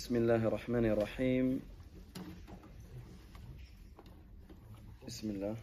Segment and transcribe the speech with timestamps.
[0.00, 1.60] بسم الله الرحمن الرحيم.
[5.06, 5.56] بسم الله.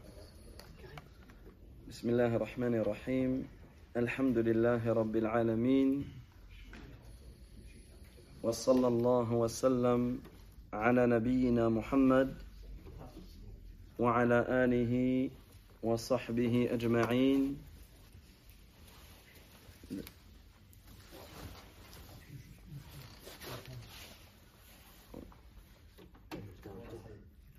[1.89, 3.47] بسم الله الرحمن الرحيم.
[3.97, 5.89] الحمد لله رب العالمين.
[8.45, 10.21] وصلى الله وسلم
[10.73, 12.37] على نبينا محمد
[13.97, 14.93] وعلى آله
[15.81, 17.57] وصحبه أجمعين.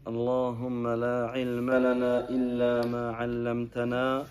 [0.08, 4.24] اللهم لا علم لنا إلا ما علمتنا.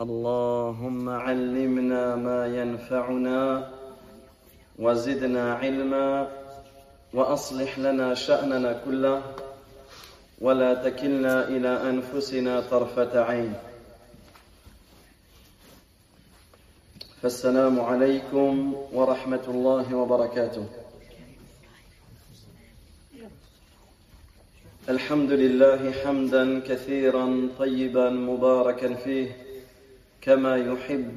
[0.00, 3.70] اللهم علمنا ما ينفعنا
[4.78, 6.28] وزدنا علما
[7.14, 9.22] وأصلح لنا شأننا كله.
[10.40, 13.54] ولا تكلنا إلى أنفسنا طرفة عين.
[17.22, 20.89] فالسلام عليكم ورحمة الله وبركاته.
[24.90, 29.36] الحمد لله حمدا كثيرا طيبا مباركا فيه
[30.22, 31.16] كما يحب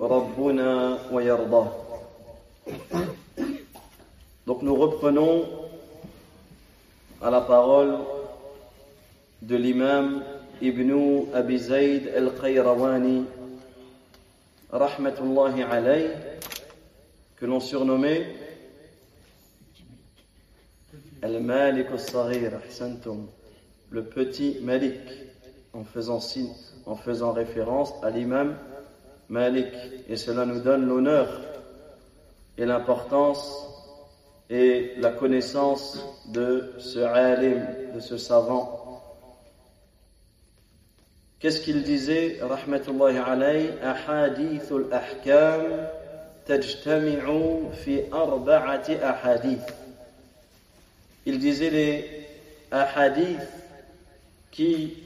[0.00, 1.68] ربنا ويرضاه
[4.46, 5.44] Donc nous reprenons
[7.22, 7.94] à la parole
[9.42, 10.24] de l'imam
[10.60, 10.90] Ibn
[11.32, 13.22] Abi Zayd al-Qayrawani
[14.72, 16.10] rahmatullahi alayh
[17.36, 18.41] que l'on surnommait
[21.22, 22.50] Al-Malik al-Saghir,
[23.90, 24.98] le petit Malik,
[25.72, 26.52] en faisant, signe,
[26.86, 28.56] en faisant référence à l'imam
[29.28, 29.72] Malik.
[30.08, 31.28] Et cela nous donne l'honneur
[32.58, 33.68] et l'importance
[34.50, 35.98] et la connaissance
[36.32, 38.80] de ce alim, de ce savant.
[41.38, 45.62] Qu'est-ce qu'il disait, rahmatullahi alayh, ahadith al-ahkam
[46.46, 49.81] tajtami'u fi arba'ati ahadith.
[51.24, 52.26] Il disait les
[52.70, 53.40] ahadith
[54.50, 54.96] qui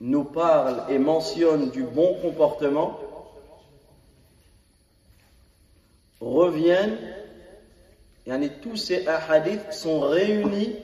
[0.00, 3.00] nous parlent et mentionnent du bon comportement
[6.20, 6.98] reviennent,
[8.26, 10.76] et tous ces ahadiths sont réunis,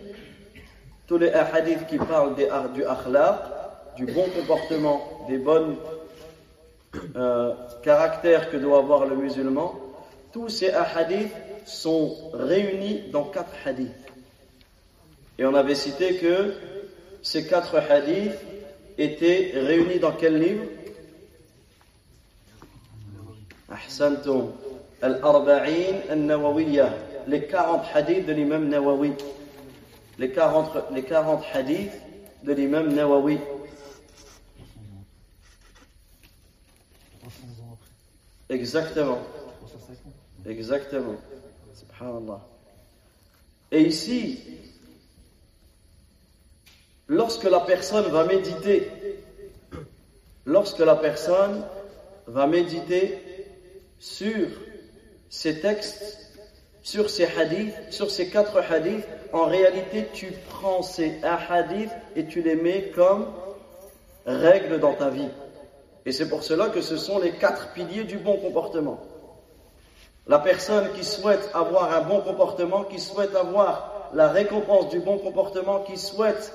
[1.06, 3.40] tous les ahadiths qui parlent du akhlaq,
[3.96, 5.76] du bon comportement, des bonnes
[7.16, 9.74] euh, caractères que doit avoir le musulman,
[10.32, 13.90] tous ces ahadiths sont réunis dans quatre hadiths.
[15.38, 16.54] Et on avait cité que
[17.22, 18.38] ces quatre hadiths
[18.98, 20.64] étaient réunis dans quel livre?
[25.02, 26.94] al-Arba'in al-Nawawiyya,
[27.26, 29.12] les 40 hadiths de l'imam Nawawi.
[30.18, 31.92] Les 40, les 40 hadiths
[32.44, 33.38] de l'imam Nawawi.
[38.48, 39.18] Exactement.
[40.46, 41.16] Exactement.
[41.74, 42.40] Subhanallah.
[43.72, 44.38] Et ici,
[47.08, 48.88] lorsque la personne va méditer,
[50.46, 51.64] lorsque la personne
[52.28, 53.18] va méditer
[53.98, 54.48] sur
[55.28, 56.32] ces textes,
[56.82, 62.40] sur ces hadiths, sur ces quatre hadiths, en réalité, tu prends ces hadiths et tu
[62.42, 63.26] les mets comme
[64.26, 65.28] règles dans ta vie.
[66.06, 69.02] Et c'est pour cela que ce sont les quatre piliers du bon comportement.
[70.26, 75.18] La personne qui souhaite avoir un bon comportement, qui souhaite avoir la récompense du bon
[75.18, 76.52] comportement, qui souhaite,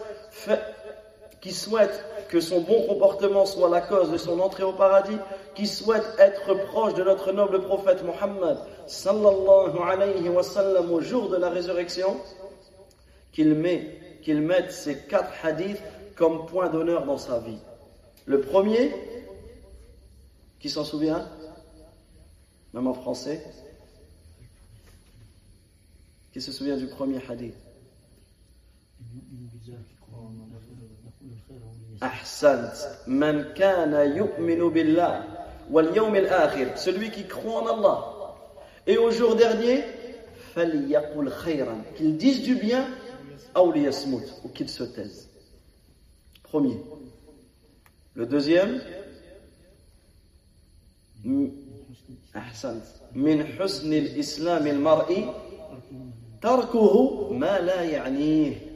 [2.30, 5.18] que son bon comportement soit la cause de son entrée au paradis,
[5.53, 8.57] qui souhaite être proche de notre noble prophète Mohammed
[8.88, 12.18] sallallahu alayhi wa sallam au jour de la résurrection,
[13.31, 15.81] qu'il met, qu'il mette ces quatre hadiths
[16.16, 17.59] comme point d'honneur dans sa vie.
[18.25, 18.94] Le premier,
[20.59, 21.28] qui s'en souvient
[22.74, 23.44] même en français.
[26.31, 27.56] Qui se souvient du premier hadith?
[36.78, 38.35] Celui qui croit en Allah.
[38.88, 39.83] Et au jour dernier.
[41.95, 42.88] Qu'il dise du bien
[44.44, 45.30] ou qu'il se taise.
[46.44, 46.77] Premier.
[48.16, 48.81] Le deuxième,
[52.37, 55.35] أحسنت من حسن الإسلام المرء
[56.43, 58.75] تركه ما لا يعنيه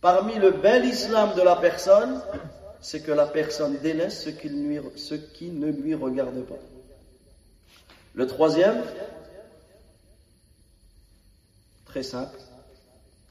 [0.00, 2.22] Parmi le bel islam de la personne,
[2.80, 6.60] c'est que la personne délaisse ce qui, lui, ce qui ne lui regarde pas.
[8.14, 8.82] Le troisième,
[11.86, 12.38] très simple,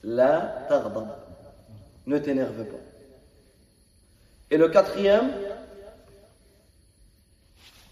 [0.03, 1.25] la tarda,
[2.07, 2.83] ne t'énerve pas.
[4.51, 5.31] Et le quatrième,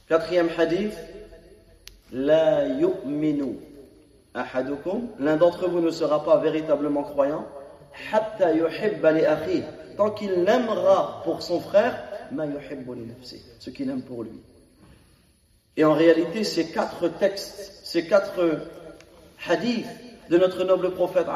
[0.09, 0.95] quatrième hadith,
[2.13, 3.57] la yu'minu
[5.19, 7.47] l'un d'entre vous ne sera pas véritablement croyant
[9.97, 12.03] tant qu'il aimera pour son frère
[13.59, 14.41] ce qu'il aime pour lui.
[15.77, 18.61] Et en réalité, ces quatre textes, ces quatre
[19.49, 19.87] hadiths
[20.29, 21.27] de notre noble prophète,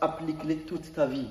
[0.00, 1.28] applique-les toute ta vie.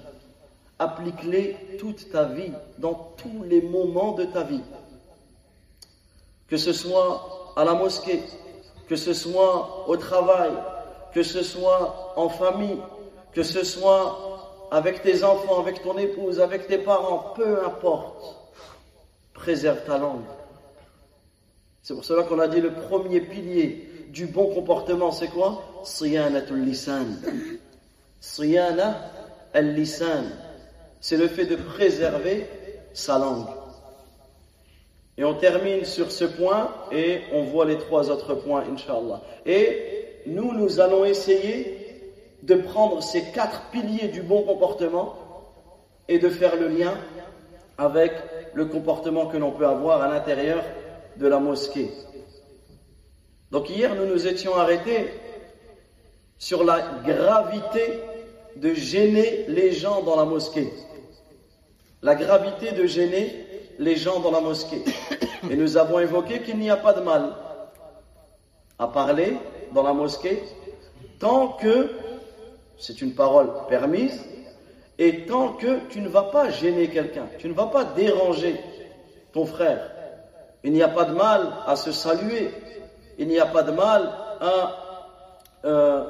[0.77, 4.61] Applique-les toute ta vie, dans tous les moments de ta vie.
[6.47, 8.21] Que ce soit à la mosquée,
[8.87, 10.51] que ce soit au travail,
[11.13, 12.79] que ce soit en famille,
[13.33, 18.37] que ce soit avec tes enfants, avec ton épouse, avec tes parents, peu importe,
[19.33, 20.25] préserve ta langue.
[21.81, 25.61] C'est pour cela qu'on a dit le premier pilier du bon comportement, c'est quoi?
[25.83, 27.05] Siyanatul lisan.
[28.19, 28.97] Siyana
[29.53, 30.23] al-lisan.
[30.99, 32.47] C'est le fait de préserver
[32.93, 33.47] sa langue.
[35.17, 39.21] Et on termine sur ce point et on voit les trois autres points, Inch'Allah.
[39.45, 41.77] Et nous, nous allons essayer
[42.43, 45.15] de prendre ces quatre piliers du bon comportement
[46.07, 46.93] et de faire le lien
[47.77, 48.11] avec
[48.53, 50.63] le comportement que l'on peut avoir à l'intérieur
[51.17, 51.89] de la mosquée.
[53.51, 55.07] Donc hier, nous nous étions arrêtés
[56.37, 58.01] sur la gravité
[58.57, 60.71] de gêner les gens dans la mosquée.
[62.01, 63.44] La gravité de gêner
[63.79, 64.83] les gens dans la mosquée.
[65.49, 67.33] Et nous avons évoqué qu'il n'y a pas de mal
[68.79, 69.37] à parler
[69.73, 70.43] dans la mosquée
[71.19, 71.89] tant que
[72.77, 74.21] c'est une parole permise,
[74.97, 78.59] et tant que tu ne vas pas gêner quelqu'un, tu ne vas pas déranger
[79.33, 79.91] ton frère,
[80.63, 82.51] il n'y a pas de mal à se saluer,
[83.17, 84.11] il n'y a pas de mal
[84.41, 84.81] à
[85.65, 86.03] euh,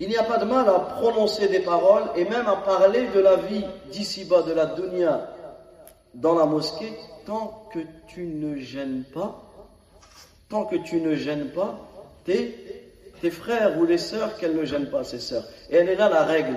[0.00, 3.20] il n'y a pas de mal à prononcer des paroles et même à parler de
[3.20, 5.28] la vie d'ici-bas, de la dunya,
[6.14, 6.92] dans la mosquée,
[7.26, 9.42] tant que tu ne gênes pas,
[10.48, 11.78] tant que tu ne gênes pas
[12.24, 12.54] tes
[13.30, 15.44] frères ou les sœurs qu'elles ne gênent pas ses sœurs.
[15.70, 16.56] Et elle est là la règle.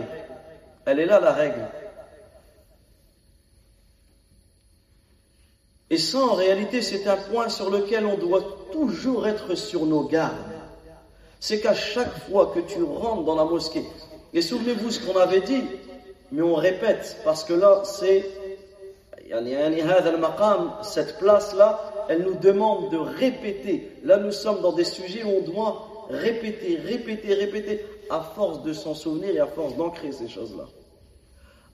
[0.86, 1.68] Elle est là la règle.
[5.89, 10.03] Et ça, en réalité, c'est un point sur lequel on doit toujours être sur nos
[10.03, 10.36] gardes.
[11.39, 13.86] C'est qu'à chaque fois que tu rentres dans la mosquée,
[14.33, 15.63] et souvenez-vous ce qu'on avait dit,
[16.31, 18.25] mais on répète, parce que là, c'est
[20.83, 23.91] cette place-là, elle nous demande de répéter.
[24.03, 28.74] Là, nous sommes dans des sujets où on doit répéter, répéter, répéter, à force de
[28.74, 30.65] s'en souvenir et à force d'ancrer ces choses-là.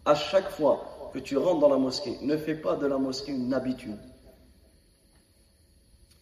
[0.06, 3.32] À chaque fois que tu rentres dans la mosquée, ne fais pas de la mosquée
[3.32, 4.00] une habitude.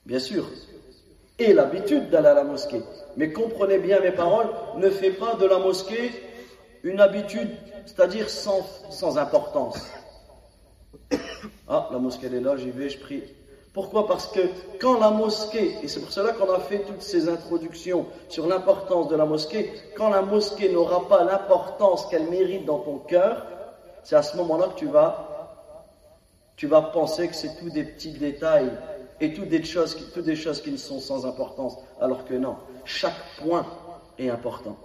[0.06, 0.46] Bien sûr,
[1.40, 2.82] et l'habitude d'aller à la mosquée.
[3.18, 6.12] Mais comprenez bien mes paroles, ne fais pas de la mosquée
[6.84, 7.50] une habitude,
[7.86, 9.78] c'est-à-dire sans, sans importance.
[11.68, 13.24] Ah, la mosquée elle est là, j'y vais, je prie.
[13.74, 14.06] Pourquoi?
[14.06, 14.42] Parce que
[14.80, 19.08] quand la mosquée, et c'est pour cela qu'on a fait toutes ces introductions sur l'importance
[19.08, 23.46] de la mosquée, quand la mosquée n'aura pas l'importance qu'elle mérite dans ton cœur,
[24.04, 25.88] c'est à ce moment-là que tu vas,
[26.58, 28.72] tu vas penser que c'est tous des petits détails
[29.22, 33.16] et toutes des, choses, des choses qui ne sont sans importance, alors que non, chaque
[33.42, 33.66] point
[34.18, 34.76] est important.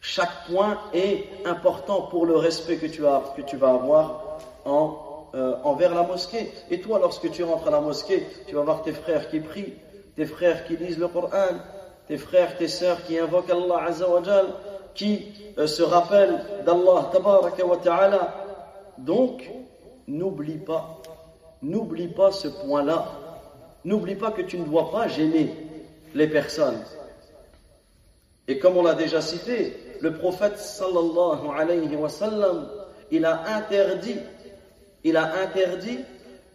[0.00, 5.06] Chaque point est important pour le respect que tu, as, que tu vas avoir en
[5.34, 6.50] euh, envers la mosquée.
[6.70, 9.74] Et toi, lorsque tu rentres à la mosquée, tu vas voir tes frères qui prient,
[10.14, 11.58] tes frères qui lisent le Coran,
[12.08, 14.46] tes frères, tes sœurs qui invoquent Allah Azzawajal,
[14.94, 15.26] qui
[15.58, 18.34] euh, se rappellent d'Allah Tabaraka wa Ta'ala.
[18.96, 19.50] Donc,
[20.08, 21.02] n'oublie pas,
[21.60, 23.06] n'oublie pas ce point-là.
[23.84, 25.54] N'oublie pas que tu ne dois pas gêner
[26.14, 26.82] les personnes.
[28.48, 32.68] Et comme on l'a déjà cité, le prophète sallallahu alayhi wa sallam,
[33.10, 34.16] il a interdit
[35.06, 36.00] il a interdit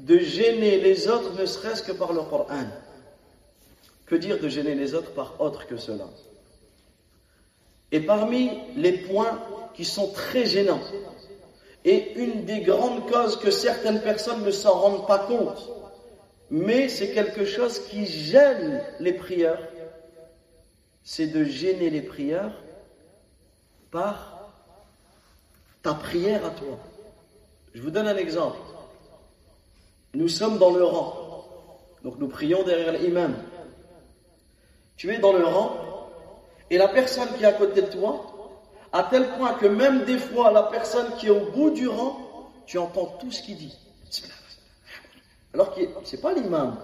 [0.02, 2.68] de gêner les autres ne serait-ce que par le Coran.
[4.06, 6.10] Que dire de gêner les autres par autre que cela?
[7.94, 9.40] Et parmi les points
[9.74, 10.82] qui sont très gênants,
[11.86, 15.70] et une des grandes causes que certaines personnes ne s'en rendent pas compte,
[16.50, 19.66] mais c'est quelque chose qui gêne les prieurs,
[21.04, 22.52] c'est de gêner les prieurs
[23.92, 24.52] par
[25.82, 26.78] ta prière à toi.
[27.74, 28.58] Je vous donne un exemple.
[30.14, 31.46] Nous sommes dans le rang.
[32.04, 33.36] Donc nous prions derrière l'imam.
[34.98, 35.76] Tu es dans le rang
[36.70, 38.60] et la personne qui est à côté de toi,
[38.92, 42.50] à tel point que même des fois la personne qui est au bout du rang,
[42.66, 43.78] tu entends tout ce qu'il dit.
[45.54, 46.78] Alors que ce n'est pas l'imam.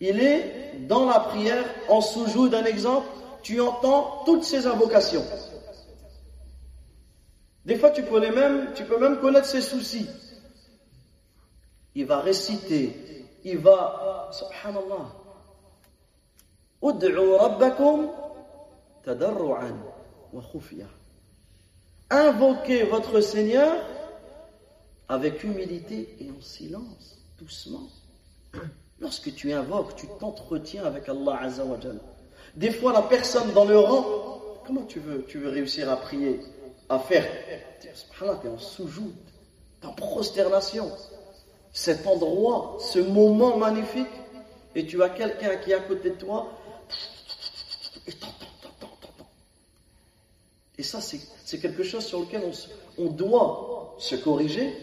[0.00, 3.08] Il est dans la prière, en sous d'un exemple,
[3.42, 5.24] tu entends toutes ses invocations.
[7.66, 10.06] Des fois, tu, connais même, tu peux même connaître ses soucis.
[11.96, 15.12] Il va réciter, il va, subhanallah.
[16.80, 18.08] Ud'u rabbakum
[19.04, 19.74] tadarru'an
[20.32, 20.86] wa khufya.
[22.08, 23.74] Invoquez votre Seigneur
[25.08, 27.88] avec humilité et en silence, doucement.
[29.00, 31.98] Lorsque tu invoques, tu t'entretiens avec Allah Azzawajal.
[32.54, 36.40] Des fois, la personne dans le rang, comment tu veux, tu veux réussir à prier,
[36.88, 37.24] à faire
[37.94, 39.14] Subhanallah, tu es en soujoud,
[39.82, 40.90] en prosternation.
[41.72, 44.06] Cet endroit, ce moment magnifique,
[44.74, 46.48] et tu as quelqu'un qui est à côté de toi,
[48.06, 48.12] et
[50.78, 54.76] Et ça, c'est quelque chose sur lequel on, on doit se corriger,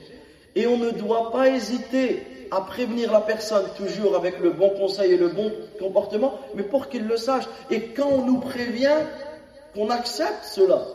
[0.55, 5.13] et on ne doit pas hésiter à prévenir la personne toujours avec le bon conseil
[5.13, 7.45] et le bon comportement, mais pour qu'il le sache.
[7.69, 9.01] Et quand on nous prévient,
[9.74, 10.86] qu'on accepte cela.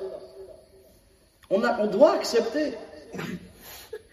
[1.50, 2.74] On, doit accepter.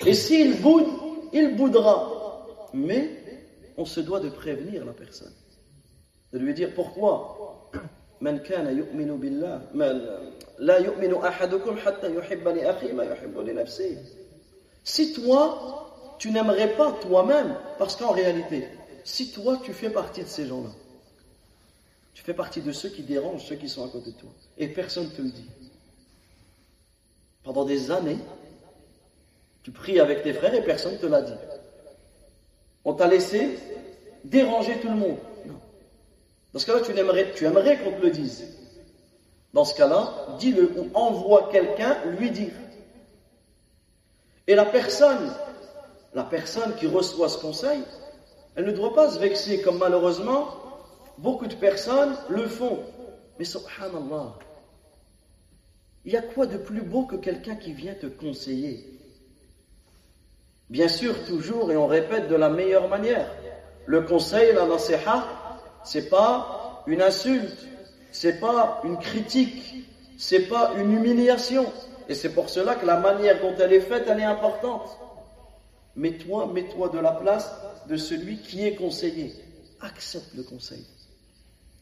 [0.05, 0.87] Et s'il boude,
[1.33, 2.69] il boudera.
[2.73, 3.09] Mais
[3.77, 5.33] on se doit de prévenir la personne.
[6.31, 7.71] De lui dire pourquoi.
[14.83, 18.67] Si toi, tu n'aimerais pas toi-même, parce qu'en réalité,
[19.03, 20.69] si toi tu fais partie de ces gens-là,
[22.13, 24.67] tu fais partie de ceux qui dérangent ceux qui sont à côté de toi, et
[24.69, 25.49] personne ne te le dit.
[27.45, 28.17] Pendant des années,
[29.63, 31.33] tu pries avec tes frères et personne ne te l'a dit.
[32.83, 33.57] On t'a laissé
[34.25, 35.17] déranger tout le monde.
[35.45, 35.59] Non.
[36.51, 38.45] Dans ce cas-là, tu aimerais, tu aimerais qu'on te le dise.
[39.53, 42.51] Dans ce cas-là, dis-le ou envoie quelqu'un lui dire.
[44.47, 45.31] Et la personne
[46.15, 47.83] la personne qui reçoit ce conseil,
[48.55, 50.47] elle ne doit pas se vexer comme malheureusement
[51.17, 52.79] beaucoup de personnes le font.
[53.37, 54.33] Mais subhanallah,
[56.05, 58.85] il y a quoi de plus beau que quelqu'un qui vient te conseiller?
[60.69, 63.29] Bien sûr, toujours, et on répète de la meilleure manière.
[63.85, 65.27] Le conseil, la nasiha,
[65.83, 67.67] c'est pas une insulte,
[68.11, 71.65] c'est pas une critique, c'est pas une humiliation.
[72.07, 74.97] Et c'est pour cela que la manière dont elle est faite, elle est importante.
[75.95, 77.51] Mets-toi, mets-toi de la place
[77.87, 79.33] de celui qui est conseillé.
[79.81, 80.85] Accepte le conseil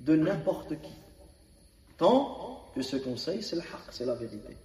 [0.01, 0.91] de n'importe qui.
[1.97, 4.57] Tant que ce conseil, c'est le haq, c'est la vérité.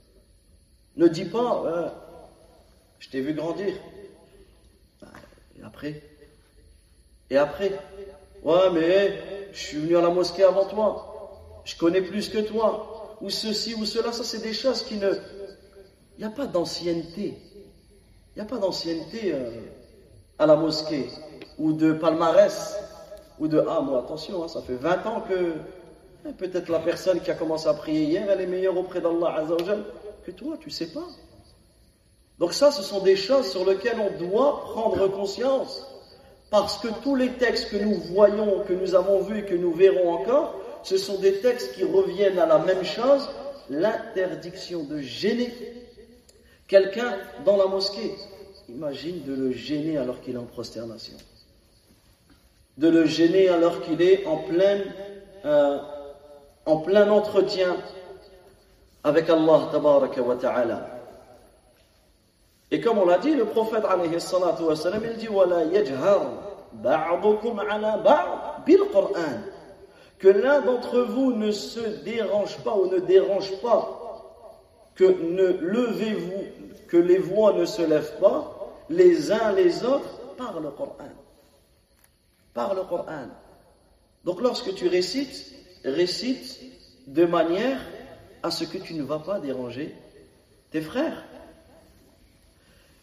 [0.96, 1.94] Ne dis pas,
[2.98, 3.74] je t'ai vu grandir.
[5.00, 5.08] Bah,
[5.58, 6.02] et après?
[7.30, 7.78] Et après?
[8.42, 11.62] Ouais, mais je suis venu à la mosquée avant toi.
[11.64, 13.16] Je connais plus que toi.
[13.20, 15.12] Ou ceci ou cela, ça c'est des choses qui ne...
[16.16, 17.36] Il n'y a pas d'ancienneté.
[18.34, 19.50] Il n'y a pas d'ancienneté euh,
[20.38, 21.08] à la mosquée,
[21.58, 22.76] ou de palmarès,
[23.38, 25.54] ou de Ah, moi, attention, hein, ça fait 20 ans que
[26.36, 29.44] peut-être la personne qui a commencé à prier hier, elle est meilleure auprès d'Allah
[30.24, 31.06] que toi, tu sais pas.
[32.38, 35.86] Donc, ça, ce sont des choses sur lesquelles on doit prendre conscience.
[36.50, 39.72] Parce que tous les textes que nous voyons, que nous avons vus et que nous
[39.72, 43.28] verrons encore, ce sont des textes qui reviennent à la même chose,
[43.68, 45.52] l'interdiction de gêner
[46.68, 48.14] Quelqu'un dans la mosquée,
[48.68, 51.14] imagine de le gêner alors qu'il est en prosternation.
[52.76, 54.82] De le gêner alors qu'il est en plein,
[55.46, 55.78] euh,
[56.68, 57.76] en plein entretien
[59.02, 60.86] avec Allah wa ta'ala.
[62.70, 65.28] Et comme on l'a dit, le prophète alayhi salatu wa sallam, il dit
[68.92, 69.40] Qur'an.
[70.18, 73.94] Que l'un d'entre vous ne se dérange pas ou ne dérange pas
[74.94, 76.44] que ne levez-vous,
[76.88, 81.08] que les voix ne se lèvent pas les uns les autres par le Coran.
[82.52, 83.28] Par le Coran.
[84.24, 85.57] Donc lorsque tu récites,
[85.88, 86.60] récite
[87.06, 87.80] de manière
[88.42, 89.94] à ce que tu ne vas pas déranger
[90.70, 91.24] tes frères.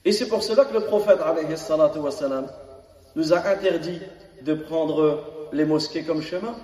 [0.04, 1.18] Et c'est pour cela que le prophète
[3.16, 4.00] nous a interdit
[4.42, 6.56] de prendre les mosquées comme chemin.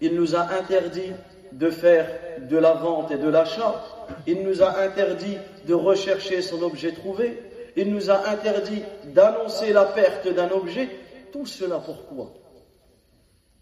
[0.00, 1.12] Il nous a interdit
[1.52, 2.08] de faire
[2.48, 3.84] de la vente et de l'achat.
[4.26, 5.36] Il nous a interdit
[5.66, 7.42] de rechercher son objet trouvé.
[7.76, 10.88] Il nous a interdit d'annoncer la perte d'un objet.
[11.32, 12.32] Tout cela pourquoi?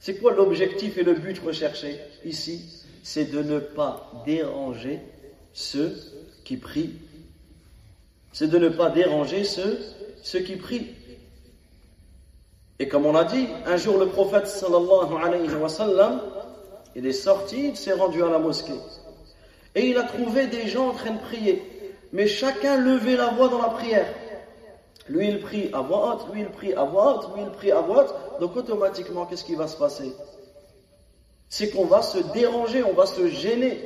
[0.01, 2.65] C'est quoi l'objectif et le but recherché ici?
[3.03, 5.01] C'est de ne pas déranger
[5.53, 5.97] ceux
[6.45, 6.95] qui prient.
[8.33, 9.79] C'est de ne pas déranger ceux,
[10.23, 10.89] qui prient.
[12.79, 16.21] Et comme on l'a dit, un jour le prophète sallallahu alayhi wa sallam,
[16.95, 18.79] il est sorti, il s'est rendu à la mosquée.
[19.75, 21.63] Et il a trouvé des gens en train de prier.
[22.13, 24.07] Mais chacun levait la voix dans la prière.
[25.09, 27.73] Lui, il prie à voix haute, lui, il prie à voix haute, lui, il prie
[27.73, 28.41] à voix haute.
[28.41, 30.13] Donc automatiquement, qu'est-ce qui va se passer?
[31.49, 33.81] C'est qu'on va se déranger, on va se gêner.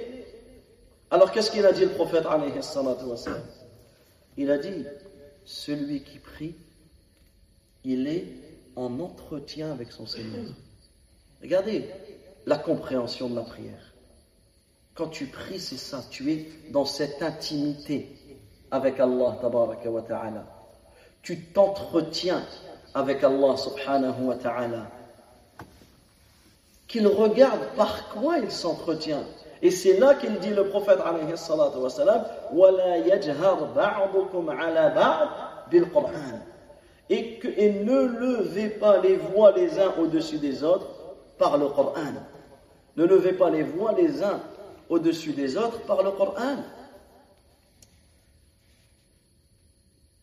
[1.10, 2.24] Alors qu'est-ce qu'il a dit le prophète
[4.36, 4.84] Il a dit,
[5.44, 6.56] celui qui prie,
[7.84, 8.26] il est
[8.76, 10.46] en entretien avec son Seigneur.
[11.40, 11.88] Regardez,
[12.46, 13.92] la compréhension de la prière.
[14.94, 18.16] Quand tu pries, c'est ça, tu es dans cette intimité
[18.70, 20.61] avec Allah ta'ala.
[21.22, 22.42] Tu t'entretiens
[22.94, 24.86] avec Allah subhanahu wa ta'ala.
[26.88, 29.22] Qu'il regarde par quoi il s'entretient.
[29.62, 32.24] Et c'est là qu'il dit le prophète alayhi salatu wa salam,
[37.08, 40.86] et, que, et ne levez pas les voix les uns au-dessus des autres
[41.38, 41.94] par le Coran.
[42.96, 44.40] Ne levez pas les voix les uns
[44.88, 46.56] au-dessus des autres par le Coran.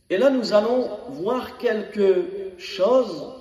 [0.10, 2.25] Et là, nous allons voir quelque
[2.58, 3.32] choses,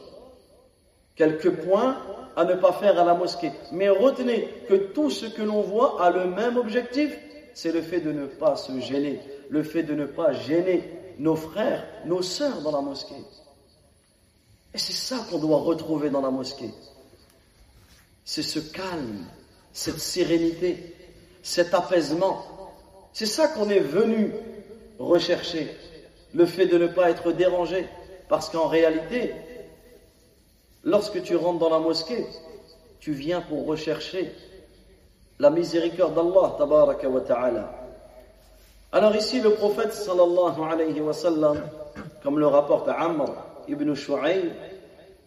[1.17, 1.97] quelques points
[2.37, 3.53] à ne pas faire à la mosquée.
[3.73, 7.17] Mais retenez que tout ce que l'on voit a le même objectif,
[7.55, 9.21] c'est le fait de ne pas se gêner,
[9.51, 10.85] le fait de ne pas gêner
[11.19, 13.25] nos frères, nos sœurs dans la mosquée.
[14.73, 16.71] Et c'est ça qu'on doit retrouver dans la mosquée.
[18.25, 19.25] C'est ce calme,
[19.73, 20.95] cette sérénité,
[21.43, 22.45] cet apaisement.
[23.13, 24.33] C'est ça qu'on est venu
[24.99, 25.75] rechercher
[26.35, 27.87] le fait de ne pas être dérangé.
[28.29, 29.35] Parce qu'en réalité,
[30.85, 32.27] lorsque tu rentres dans la mosquée,
[33.01, 34.33] tu viens pour rechercher
[35.39, 37.75] la miséricorde d'Allah, tabaraka wa ta'ala.
[38.93, 41.61] Alors ici, le prophète, sallallahu alayhi wa sallam,
[42.23, 43.27] comme le rapporte Amr
[43.69, 44.53] ibn Shu'ayl,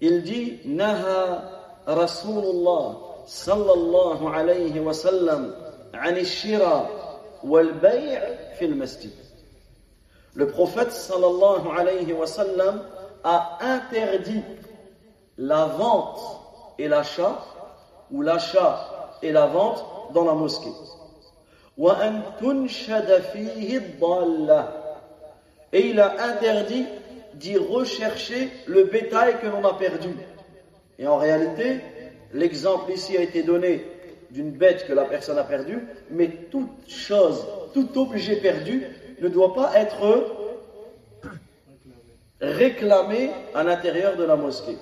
[0.02, 1.44] il dit, «Naha
[1.86, 5.54] Rasulullah sallallahu alayhi wa sallam,
[5.94, 6.90] anishira
[7.44, 8.20] wal bay'
[8.58, 9.12] fil masjid»
[10.34, 10.92] Le prophète
[13.24, 14.42] a interdit
[15.38, 16.20] la vente
[16.80, 17.46] et l'achat
[18.12, 20.72] ou l'achat et la vente dans la mosquée.
[25.74, 26.86] Et il a interdit
[27.34, 30.10] d'y rechercher le bétail que l'on a perdu.
[31.00, 31.82] Et en réalité,
[32.34, 33.86] l'exemple ici a été donné
[34.30, 38.86] d'une bête que la personne a perdue, mais toute chose, tout objet perdu
[39.22, 40.26] ne doit pas être
[42.42, 44.78] réclamé à l'intérieur de la mosquée.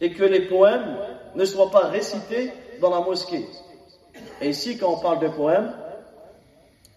[0.00, 0.96] Et que les poèmes
[1.34, 3.46] ne soient pas récités dans la mosquée.
[4.40, 5.72] Et ici, quand on parle de poèmes,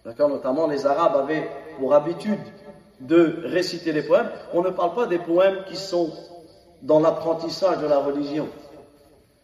[0.04, 2.38] d'accord, notamment les Arabes avaient pour habitude
[3.00, 6.12] de réciter les poèmes, on ne parle pas des poèmes qui sont
[6.82, 8.48] dans l'apprentissage de la religion.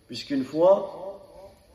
[0.07, 1.21] Puisqu'une fois,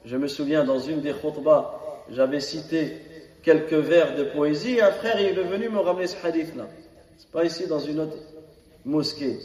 [0.06, 1.79] je me souviens dans une des khutbahs,
[2.12, 2.98] j'avais cité
[3.44, 6.68] quelques vers de poésie et un frère est venu me ramener ce hadith-là.
[7.18, 8.18] C'est pas ici dans une autre
[8.86, 9.40] mosquée.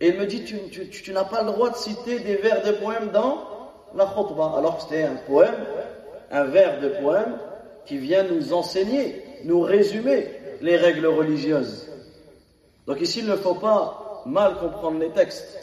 [0.00, 3.10] Et il me dit, tu, n'as pas le droit de citer des vers de poèmes
[3.10, 3.46] dans
[3.94, 4.54] la khutbah.
[4.56, 5.54] Alors que c'était un poème,
[6.30, 7.38] un vers de poème
[7.84, 10.28] qui vient nous enseigner, nous résumer
[10.62, 11.86] les règles religieuses.
[12.86, 15.58] Donc ici, il ne faut pas mal comprendre les textes.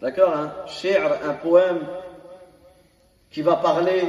[0.00, 1.18] D'accord Un hein?
[1.24, 1.80] un poème
[3.30, 4.04] qui va parler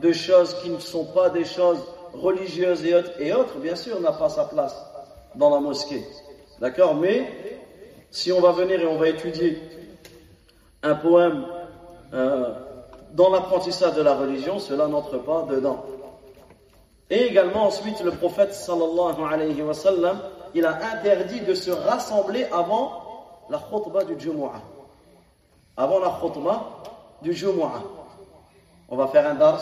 [0.00, 1.78] de choses qui ne sont pas des choses
[2.12, 4.74] religieuses et autres, et autres bien sûr, n'a pas sa place
[5.34, 6.04] dans la mosquée.
[6.60, 6.94] D'accord?
[6.94, 7.30] Mais
[8.10, 9.60] si on va venir et on va étudier
[10.82, 11.44] un poème
[12.14, 12.54] euh,
[13.12, 15.84] dans l'apprentissage de la religion, cela n'entre pas dedans.
[17.10, 20.18] Et également ensuite, le prophète sallallahu alayhi wa sallam,
[20.54, 23.04] il a interdit de se rassembler avant
[23.50, 24.60] la khutbah du Jumu'ah
[25.78, 26.82] avant la khutbah
[27.22, 27.82] du Jumu'ah.
[28.88, 29.60] On va faire un dars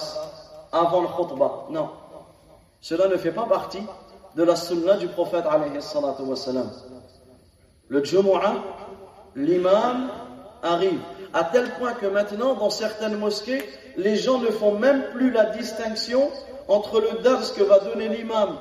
[0.73, 1.67] avant le khutbah.
[1.71, 1.91] Non.
[2.81, 3.83] Cela ne fait pas partie
[4.37, 6.23] de la sunna du prophète alayhi salatu
[7.89, 8.55] Le Jumu'ah,
[9.35, 10.09] l'imam
[10.63, 11.01] arrive.
[11.33, 13.65] À tel point que maintenant, dans certaines mosquées,
[13.97, 16.31] les gens ne font même plus la distinction
[16.69, 18.57] entre le dars que va donner l'imam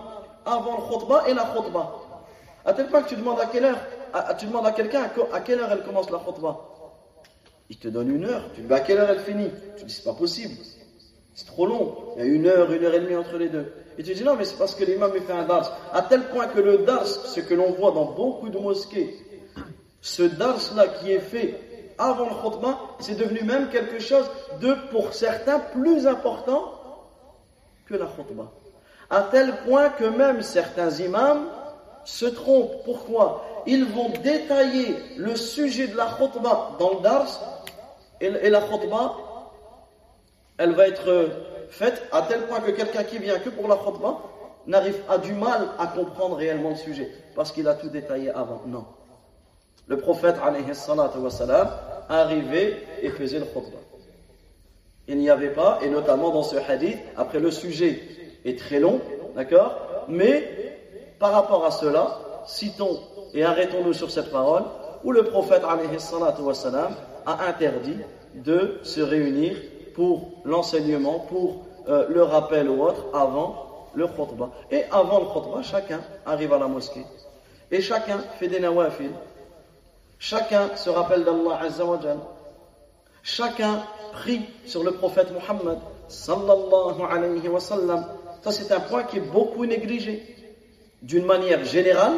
[0.46, 1.92] avant le khutbah et la khutbah.
[2.66, 3.80] À tel point que tu demandes à quelle heure,
[4.40, 6.75] tu demandes à quelqu'un à quelle heure elle commence la khutbah.
[7.70, 8.44] Il te donne une heure.
[8.54, 10.54] Tu dis, à quelle heure elle finit Tu dis, c'est pas possible.
[11.34, 12.14] C'est trop long.
[12.16, 13.74] Il y a une heure, une heure et demie entre les deux.
[13.98, 15.78] Et tu dis, non, mais c'est parce que l'imam fait un dars.
[15.94, 19.18] À tel point que le dars, ce que l'on voit dans beaucoup de mosquées,
[20.02, 21.60] ce dars-là qui est fait
[21.98, 24.30] avant le khutbah, c'est devenu même quelque chose
[24.62, 26.74] de, pour certains, plus important
[27.86, 28.52] que la khutbah.
[29.10, 31.48] À tel point que même certains imams
[32.04, 32.84] se trompent.
[32.84, 33.44] Pourquoi?
[33.68, 37.64] Ils vont détailler le sujet de la khutbah dans le dars
[38.22, 39.16] et, la khutbah,
[40.58, 41.30] elle va être
[41.70, 44.20] faite à tel point que quelqu'un qui vient que pour la khutbah
[44.68, 48.62] n'arrive à du mal à comprendre réellement le sujet parce qu'il a tout détaillé avant.
[48.68, 48.86] Non.
[49.88, 50.66] Le prophète alayhi
[52.10, 53.80] arrivait et faisait le khutbah.
[55.08, 58.02] Il n'y avait pas, et notamment dans ce hadith, après le sujet
[58.44, 59.02] est très long,
[59.36, 60.80] d'accord Mais
[61.20, 63.00] par rapport à cela, citons
[63.34, 64.64] et arrêtons-nous sur cette parole,
[65.04, 66.94] où le prophète wassalam,
[67.26, 67.98] a interdit
[68.36, 69.56] de se réunir
[69.94, 74.50] pour l'enseignement, pour euh, le rappel ou autre avant le khutbah.
[74.72, 77.06] Et avant le khutbah, chacun arrive à la mosquée.
[77.72, 79.12] Et chacun fait des nawafil.
[80.20, 82.00] Chacun se rappelle d'Allah Azza wa
[83.24, 83.82] Chacun
[84.12, 87.60] prie sur le prophète Muhammad sallallahu alayhi wa.
[87.60, 90.36] Ça, c'est un point qui est beaucoup négligé.
[91.02, 92.14] D'une manière générale,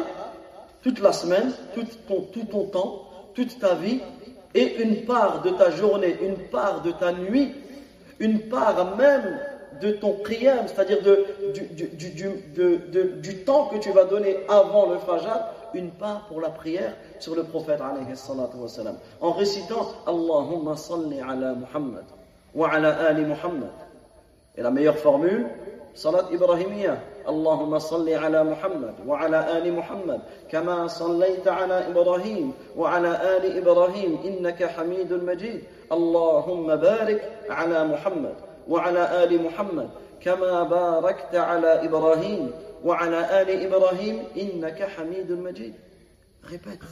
[0.82, 4.00] toute la semaine, tout ton, tout ton temps, toute ta vie,
[4.54, 7.54] et une part de ta journée, une part de ta nuit,
[8.18, 9.38] une part même
[9.80, 11.26] de ton qiyam, c'est-à-dire de,
[13.20, 15.38] du, temps que tu vas donner avant le fajr,
[15.74, 17.80] une part pour la prière sur le prophète
[19.20, 22.04] en récitant Allahumma salli ala Muhammad
[22.54, 23.70] wa ala ali Muhammad.
[24.56, 25.46] Et la meilleure formule,
[25.94, 26.98] salat ibrahimiyya.
[27.28, 34.64] اللهم صل على محمد وعلى آل محمد كما صليت على إبراهيم وعلى آل إبراهيم إنك
[34.64, 35.62] حميد مجيد.
[35.92, 38.34] اللهم بارك على محمد
[38.68, 39.88] وعلى آل محمد
[40.20, 42.50] كما باركت على إبراهيم
[42.84, 45.74] وعلى آل إبراهيم إنك حميد مجيد.
[46.44, 46.84] Répète.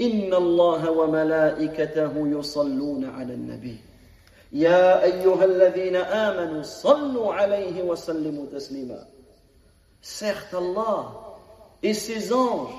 [0.00, 3.89] إن الله وملائكته يصلون على النبي.
[4.52, 9.06] يا أيها الذين آمنوا صلوا عليه وسلموا تسليما
[10.02, 11.12] Certes Allah
[11.82, 12.72] et ses anges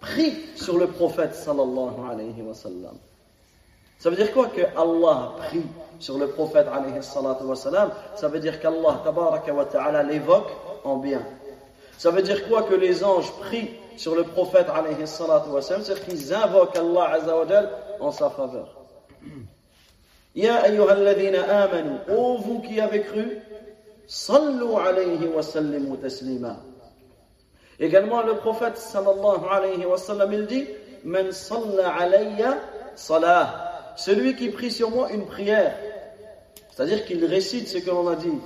[0.00, 2.96] prient sur le prophète sallallahu alayhi wa sallam.
[3.98, 5.66] Ça veut dire quoi que Allah prie
[5.98, 10.50] sur le prophète alayhi salatu wa sallam Ça veut dire qu'Allah tabaraka wa ta'ala l'évoque
[10.84, 11.22] en bien.
[11.98, 15.82] Ça veut dire quoi que les anges prient sur le prophète alayhi salatu wa sallam
[15.84, 17.46] C'est qu'ils invoquent Allah azza wa
[18.00, 18.68] en sa faveur.
[20.36, 23.40] Ya ayyuhalladhina amanu, ô vous qui avez cru,
[24.78, 26.58] alayhi wa sallimu taslima.
[27.80, 30.66] Également, le prophète sallallahu alayhi wa sallam, il dit,
[31.04, 32.58] Man salla alayya
[32.96, 33.94] salah.
[33.96, 35.74] Celui qui prie sur moi une prière.
[36.70, 38.38] C'est-à-dire qu'il récite ce que l'on a dit.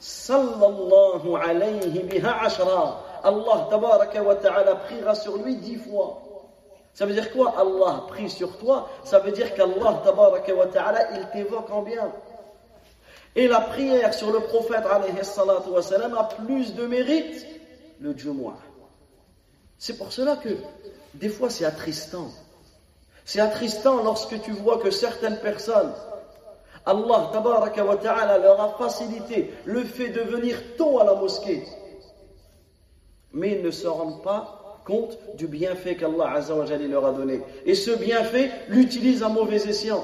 [0.00, 3.04] Sallallahu alayhi biha ashra.
[3.22, 6.22] Allah tabaraka wa ta'ala priera sur lui dix fois.
[6.98, 8.90] Ça veut dire quoi Allah prie sur toi?
[9.04, 12.10] Ça veut dire qu'Allah wa ta'ala, il t'évoque en bien.
[13.36, 17.46] Et la prière sur le prophète alayhi wa a plus de mérite
[18.00, 18.56] le Jumu'ah.
[19.78, 20.48] C'est pour cela que
[21.14, 22.32] des fois c'est attristant.
[23.24, 25.92] C'est attristant lorsque tu vois que certaines personnes,
[26.84, 31.62] Allah wa ta'ala leur a facilité le fait de venir tôt à la mosquée.
[33.32, 34.57] Mais ils ne se rendent pas
[34.88, 36.40] compte du bienfait qu'Allah
[36.88, 37.42] leur a donné.
[37.66, 40.02] Et ce bienfait l'utilise à mauvais escient.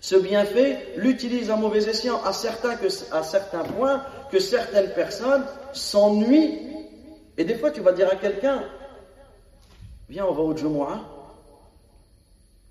[0.00, 5.44] Ce bienfait l'utilise à mauvais escient à certains, que, à certains points que certaines personnes
[5.72, 6.58] s'ennuient.
[7.38, 8.64] Et des fois, tu vas dire à quelqu'un
[10.08, 11.00] Viens, on va au Jumu'ah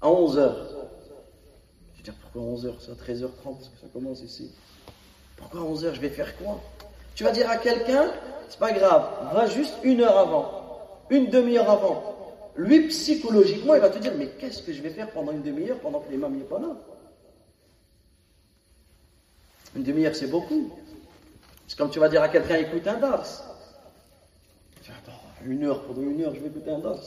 [0.01, 0.53] à 11h.
[1.95, 4.51] Tu dis Pourquoi 11h C'est à 13h30 parce que ça commence ici.
[5.37, 6.59] Pourquoi 11h Je vais faire quoi?
[7.15, 8.11] Tu vas dire à quelqu'un
[8.49, 10.64] C'est pas grave, va juste une heure avant
[11.09, 12.15] une demi-heure avant,
[12.57, 15.79] lui, psychologiquement, il va te dire, mais qu'est-ce que je vais faire pendant une demi-heure
[15.79, 16.75] pendant que l'imam n'est pas là?
[19.75, 20.71] Une demi-heure, c'est beaucoup.
[21.67, 23.25] C'est comme tu vas dire à quelqu'un, écoute un dars.
[24.87, 25.11] Attends,
[25.45, 27.01] une heure, pendant une heure, je vais écouter un dars.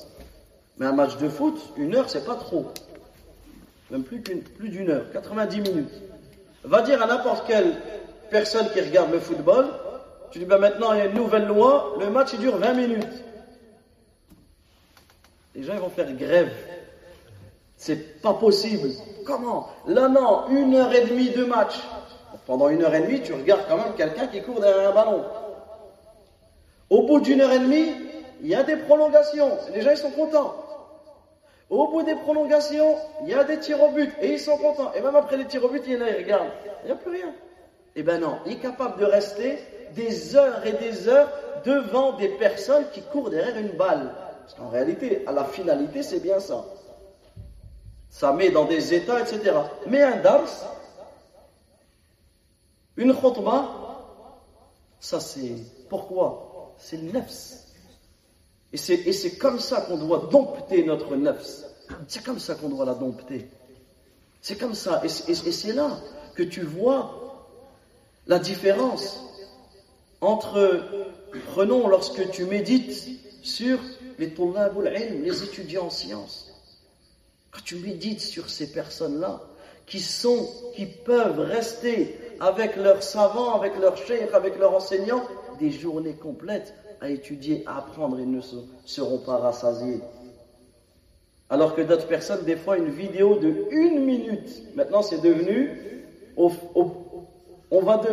[0.77, 2.67] Mais un match de foot, une heure, c'est pas trop.
[3.91, 6.03] Même plus qu'une, plus d'une heure, 90 minutes.
[6.65, 7.81] Va dire à n'importe quelle
[8.31, 9.67] personne qui regarde le football,
[10.31, 12.75] tu dis, ben maintenant, il y a une nouvelle loi, le match, il dure 20
[12.75, 13.25] minutes.
[15.59, 16.53] Les gens vont faire grève.
[17.77, 18.91] C'est pas possible.
[19.27, 19.67] Comment?
[19.89, 21.75] Là, non, une heure et demie de match.
[22.47, 25.25] Pendant une heure et demie, tu regardes quand même quelqu'un qui court derrière un ballon.
[26.89, 27.93] Au bout d'une heure et demie,
[28.41, 29.51] il y a des prolongations.
[29.75, 30.55] Les gens, ils sont contents.
[31.69, 32.95] Au bout des prolongations,
[33.25, 34.93] il y a des tirs au but et ils sont contents.
[34.95, 36.53] Et même après les tirs au but, il y en a, ils regardent.
[36.85, 37.35] Il n'y a plus rien.
[37.97, 39.59] Eh ben non, il est capable de rester
[39.97, 41.33] des heures et des heures
[41.65, 44.15] devant des personnes qui courent derrière une balle.
[44.49, 46.65] Parce qu'en réalité, à la finalité, c'est bien ça.
[48.09, 49.55] Ça met dans des états, etc.
[49.87, 50.49] Mais un dars,
[52.97, 53.69] une khutbah,
[55.01, 55.53] ça c'est.
[55.91, 56.73] Pourquoi?
[56.79, 57.67] C'est le nefs.
[58.73, 61.65] Et c'est comme ça qu'on doit dompter notre nefs.
[62.07, 63.51] C'est comme ça qu'on doit la dompter.
[64.41, 65.03] C'est comme ça.
[65.05, 65.91] Et c'est là
[66.35, 67.47] que tu vois
[68.27, 69.23] la différence
[70.23, 70.81] entre,
[71.53, 73.11] prenons lorsque tu médites
[73.43, 73.79] sur
[74.19, 74.33] les
[75.23, 76.53] les étudiants en sciences.
[77.51, 79.41] Quand tu médites sur ces personnes-là,
[79.87, 85.23] qui sont, qui peuvent rester avec leurs savants, avec leurs chers, avec leurs enseignants,
[85.59, 88.41] des journées complètes à étudier, à apprendre, ils ne
[88.85, 90.01] seront pas rassasiés.
[91.51, 96.05] Alors que d'autres personnes, des fois, une vidéo de une minute, maintenant c'est devenu,
[96.37, 98.09] on va de,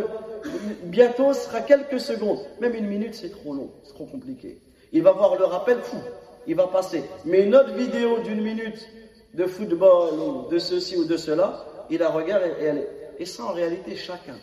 [0.84, 2.40] bientôt ce sera quelques secondes.
[2.60, 4.58] Même une minute, c'est trop long, c'est trop compliqué.
[4.92, 5.98] Il va voir le rappel, fou,
[6.46, 7.04] il va passer.
[7.24, 8.88] Mais une autre vidéo d'une minute
[9.34, 12.90] de football de ceci ou de cela, il la regarde et elle est.
[13.18, 14.36] Et ça, en réalité, chacun.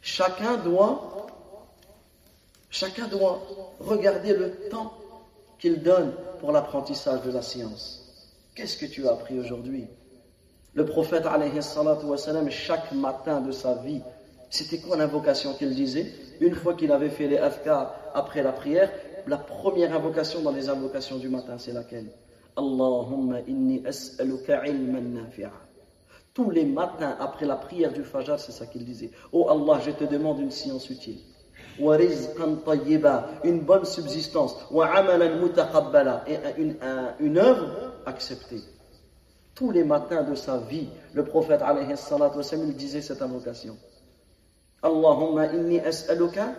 [0.00, 1.26] Chacun doit,
[2.70, 3.40] chacun doit
[3.80, 4.94] regarder le temps
[5.58, 8.00] qu'il donne pour l'apprentissage de la science.
[8.54, 9.86] Qu'est-ce que tu as appris aujourd'hui?
[10.74, 11.60] Le prophète, alayhi
[12.50, 14.02] chaque matin de sa vie,
[14.50, 16.12] c'était quoi l'invocation qu'il disait?
[16.40, 18.90] Une fois qu'il avait fait les afkar après la prière,
[19.26, 22.10] la première invocation dans les invocations du matin, c'est laquelle?
[22.56, 25.50] Allahumma inni as'aluka ilman nafi'a.
[26.32, 29.10] Tous les matins après la prière du Fajr, c'est ça qu'il disait.
[29.32, 31.18] Oh Allah, je te demande une science utile.
[33.44, 34.56] Une bonne subsistance.
[36.26, 36.76] Et une,
[37.20, 38.60] une œuvre acceptée.
[39.54, 41.94] Tous les matins de sa vie, le prophète alayhi
[42.52, 43.76] il disait cette invocation.
[44.82, 46.54] Allahumma inni as'aluka.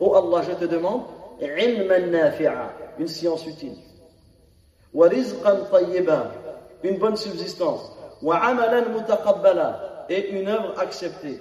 [0.00, 1.02] Oh Allah, je te demande
[1.40, 3.76] une science utile.
[6.82, 7.92] Une bonne subsistance.
[10.08, 11.40] Et une œuvre acceptée.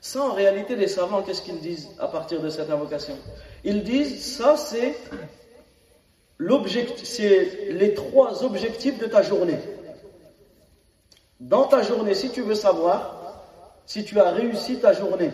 [0.00, 3.16] Ça, en réalité, les savants, qu'est-ce qu'ils disent à partir de cette invocation?
[3.62, 4.96] Ils disent, ça, c'est
[7.04, 9.58] c'est les trois objectifs de ta journée.
[11.38, 13.18] Dans ta journée, si tu veux savoir
[13.86, 15.30] si tu as réussi ta journée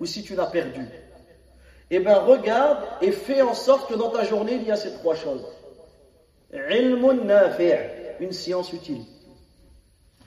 [0.00, 0.86] ou si tu l'as perdu,
[1.90, 4.92] eh bien, regarde et fais en sorte que dans ta journée, il y a ces
[4.92, 5.44] trois choses.
[6.52, 9.02] Une science utile.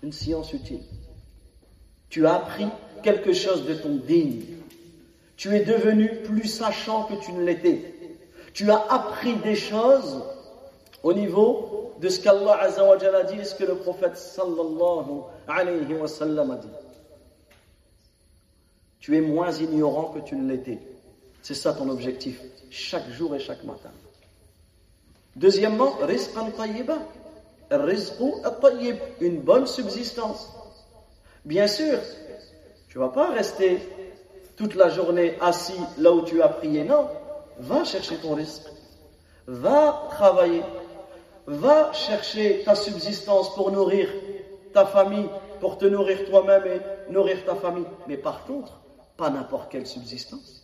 [0.02, 0.82] Une science utile.
[2.10, 2.68] Tu as appris
[3.04, 4.42] quelque chose de ton digne.
[5.38, 7.94] Tu es devenu plus sachant que tu ne l'étais.
[8.54, 10.24] Tu as appris des choses
[11.04, 16.08] au niveau de ce qu'Allah a dit et ce que le prophète sallallahu alayhi wa
[16.08, 16.68] sallam a dit.
[19.00, 20.80] Tu es moins ignorant que tu ne l'étais.
[21.42, 23.92] C'est ça ton objectif, chaque jour et chaque matin.
[25.36, 27.00] Deuxièmement, rizqan tayyiba.
[29.22, 30.52] Une bonne subsistance.
[31.46, 32.00] Bien sûr,
[32.90, 33.80] tu vas pas rester
[34.58, 36.84] toute la journée assis là où tu as prié.
[36.84, 37.08] Non,
[37.60, 38.68] va chercher ton risque.
[39.48, 40.64] Va travailler.
[41.48, 44.10] Va chercher ta subsistance pour nourrir
[44.74, 47.88] ta famille, pour te nourrir toi-même et nourrir ta famille.
[48.08, 48.82] Mais par contre,
[49.18, 50.61] pas n'importe quelle subsistance.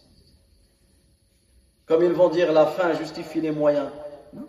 [1.88, 3.90] Comme ils vont dire, la fin justifie les moyens.
[4.34, 4.48] Non.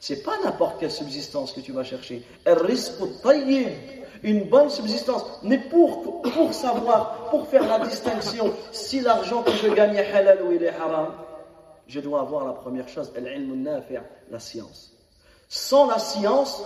[0.00, 2.22] C'est pas n'importe quelle subsistance que tu vas chercher.
[4.22, 5.24] Une bonne subsistance.
[5.42, 10.42] Mais pour, pour savoir, pour faire la distinction, si l'argent que je gagne est halal
[10.42, 11.14] ou il est haram,
[11.86, 13.12] je dois avoir la première chose,
[14.30, 14.92] la science.
[15.48, 16.62] Sans la science,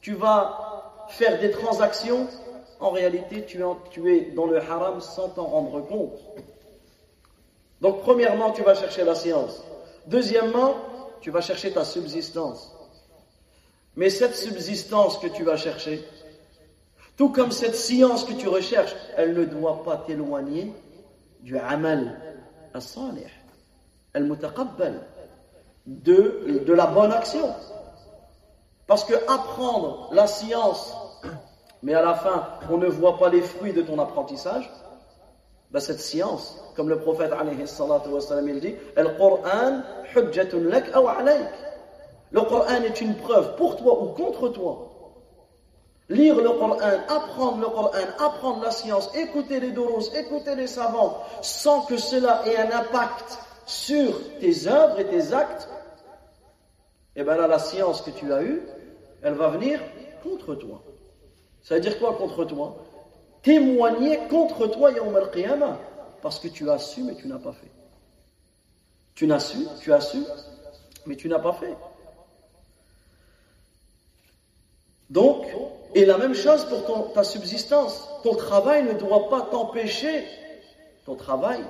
[0.00, 2.26] tu vas faire des transactions,
[2.78, 3.60] en réalité tu
[4.14, 6.18] es dans le haram sans t'en rendre compte.
[7.80, 9.62] Donc premièrement, tu vas chercher la science.
[10.06, 10.74] Deuxièmement,
[11.20, 12.74] tu vas chercher ta subsistance.
[13.96, 16.04] Mais cette subsistance que tu vas chercher,
[17.16, 20.72] tout comme cette science que tu recherches, elle ne doit pas t'éloigner
[21.40, 22.20] du amal
[22.74, 23.26] as-salih,
[24.14, 25.00] al-mutaqabbal,
[25.86, 27.54] de, de la bonne action.
[28.86, 30.94] Parce que apprendre la science,
[31.82, 34.70] mais à la fin, on ne voit pas les fruits de ton apprentissage,
[35.70, 38.74] ben, cette science, comme le prophète alayhi il dit,
[42.32, 44.88] le Coran est une preuve pour toi ou contre toi.
[46.08, 51.18] Lire le Coran, apprendre le Coran, apprendre la science, écouter les doros, écouter les savants,
[51.42, 55.68] sans que cela ait un impact sur tes œuvres et tes actes,
[57.14, 58.62] et eh bien là, la science que tu as eue,
[59.22, 59.80] elle va venir
[60.22, 60.80] contre toi.
[61.60, 62.76] Ça veut dire quoi contre toi?
[63.42, 65.30] Témoigner contre toi, Yawm al
[66.22, 67.70] parce que tu as su, mais tu n'as pas fait.
[69.14, 70.18] Tu n'as su, tu as su,
[71.06, 71.76] mais tu n'as pas fait.
[75.10, 75.46] Donc,
[75.94, 78.08] et la même chose pour ta subsistance.
[78.22, 80.24] Ton travail ne doit pas t'empêcher,
[81.04, 81.60] ton travail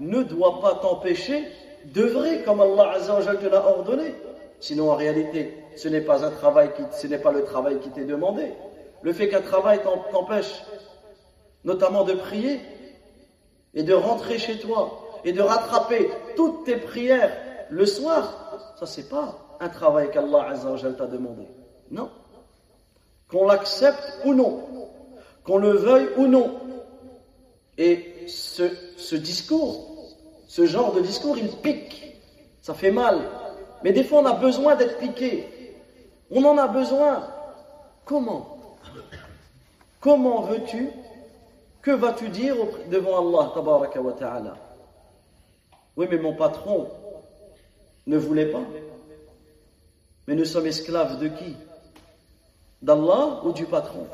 [0.00, 1.46] ne doit pas t'empêcher
[1.84, 4.14] d'œuvrer comme Allah Azzawajal te l'a ordonné.
[4.58, 6.30] Sinon, en réalité, ce n'est pas le
[7.44, 8.52] travail qui t'est demandé.
[9.02, 10.62] Le fait qu'un travail t'empêche
[11.64, 12.60] notamment de prier
[13.74, 17.32] et de rentrer chez toi et de rattraper toutes tes prières
[17.70, 21.46] le soir, ça c'est pas un travail qu'Allah Azzawajal t'a demandé.
[21.90, 22.10] Non.
[23.28, 24.66] Qu'on l'accepte ou non,
[25.44, 26.58] qu'on le veuille ou non.
[27.78, 28.64] Et ce,
[28.96, 30.16] ce discours,
[30.48, 32.16] ce genre de discours, il pique,
[32.60, 33.20] ça fait mal.
[33.84, 35.46] Mais des fois on a besoin d'être piqué.
[36.30, 37.28] On en a besoin.
[38.04, 38.58] Comment?
[40.00, 40.88] Comment veux-tu
[41.82, 42.56] Que vas-tu dire
[42.90, 44.56] devant Allah
[45.96, 46.88] Oui, mais mon patron
[48.06, 48.62] ne voulait pas.
[50.26, 51.56] Mais nous sommes esclaves de qui?
[52.82, 54.06] D'Allah ou du patron?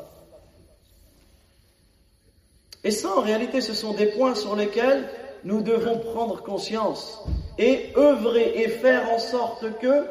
[2.85, 5.09] Et ça, en réalité, ce sont des points sur lesquels
[5.43, 7.21] nous devons prendre conscience
[7.59, 10.07] et œuvrer et faire en sorte que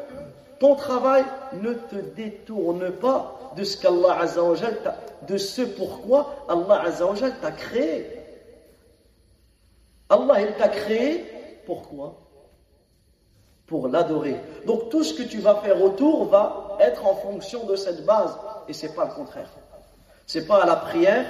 [0.60, 1.24] ton travail
[1.62, 4.18] ne te détourne pas de ce qu'Allah
[5.28, 8.08] de ce pourquoi Allah Azzawajal t'a créé.
[10.10, 11.26] Allah, il t'a créé,
[11.66, 12.16] pourquoi
[13.66, 14.36] Pour l'adorer.
[14.66, 18.38] Donc tout ce que tu vas faire autour va être en fonction de cette base.
[18.68, 19.50] Et c'est pas le contraire.
[20.28, 21.26] C'est pas à la prière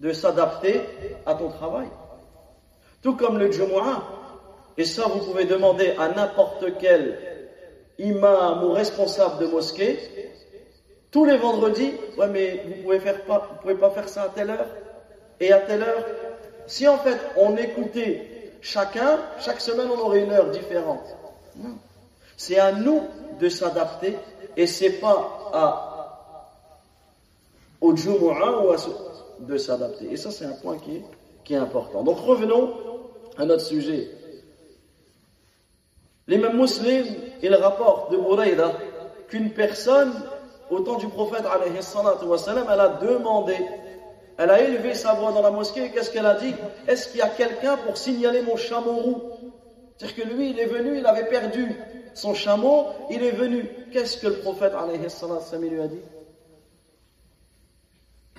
[0.00, 0.82] de s'adapter
[1.26, 1.88] à ton travail.
[3.02, 4.02] Tout comme le Jumu'ah.
[4.76, 7.18] Et ça, vous pouvez demander à n'importe quel
[7.98, 9.98] imam ou responsable de mosquée,
[11.14, 14.28] tous les vendredis, ouais, mais vous pouvez faire pas, vous pouvez pas faire ça à
[14.30, 14.66] telle heure
[15.38, 16.04] et à telle heure.
[16.66, 21.06] Si en fait on écoutait chacun, chaque semaine on aurait une heure différente.
[21.54, 21.76] Non.
[22.36, 23.00] C'est à nous
[23.38, 24.16] de s'adapter
[24.56, 26.50] et c'est pas à
[27.80, 28.76] au Jumu'ah ou à
[29.38, 30.10] de s'adapter.
[30.10, 32.02] Et ça c'est un point qui est, important.
[32.02, 32.74] Donc revenons
[33.38, 34.10] à notre sujet.
[36.26, 37.06] L'imam muslim,
[37.40, 38.72] il rapporte de Bouraïda
[39.28, 40.12] qu'une personne,
[40.70, 43.56] au temps du prophète, elle a demandé,
[44.36, 46.54] elle a élevé sa voix dans la mosquée, qu'est-ce qu'elle a dit?
[46.88, 49.22] Est-ce qu'il y a quelqu'un pour signaler mon chameau roux?
[49.96, 51.76] C'est-à-dire que lui, il est venu, il avait perdu
[52.14, 53.68] son chameau, il est venu.
[53.92, 54.72] Qu'est-ce que le prophète,
[55.60, 56.00] lui a dit?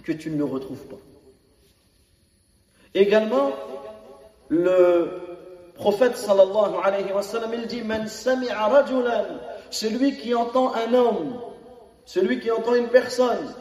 [0.03, 0.97] Que tu ne le retrouves pas.
[2.93, 3.51] Également,
[4.49, 5.09] le
[5.75, 8.85] prophète sallallahu alayhi wa sallam, il dit sami'a
[9.69, 11.41] celui qui entend un homme,
[12.05, 13.53] celui qui entend une personne,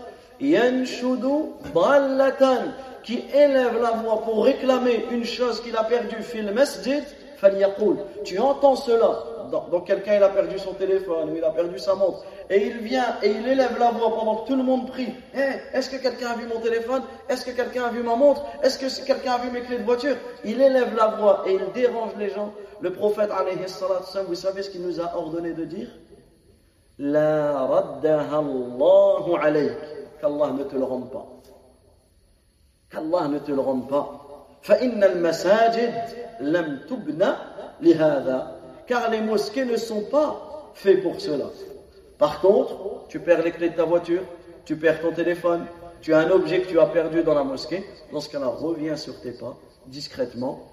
[3.02, 7.02] qui élève la voix pour réclamer une chose qu'il a perdue fil masjid,
[8.24, 9.18] tu entends cela.
[9.50, 12.24] Dans, quelqu'un il a perdu son téléphone ou il a perdu sa montre.
[12.50, 15.12] Et il vient et il élève la voix pendant que tout le monde prie.
[15.34, 17.02] Eh, est-ce que quelqu'un a vu mon téléphone?
[17.28, 18.44] Est-ce que quelqu'un a vu ma montre?
[18.62, 20.16] Est-ce que quelqu'un a vu mes clés de voiture?
[20.44, 22.52] Il élève la voix et il dérange les gens.
[22.80, 23.58] Le prophète alayhi
[24.26, 25.88] vous savez ce qu'il nous a ordonné de dire?
[26.99, 29.77] la raddaha Allahu alayk
[30.19, 31.25] qu'Allah ne te le rende pas
[32.89, 34.25] qu'Allah ne te le rende pas
[34.61, 35.93] فإن المساجد
[36.39, 37.31] لم تبنى
[37.81, 41.45] لهذا car les mosquées ne sont pas faites pour cela.
[42.17, 44.23] Par contre, tu perds les clés de ta voiture,
[44.65, 45.65] tu perds ton téléphone,
[46.01, 48.95] tu as un objet que tu as perdu dans la mosquée, dans ce cas-là, reviens
[48.95, 50.71] sur tes pas, discrètement,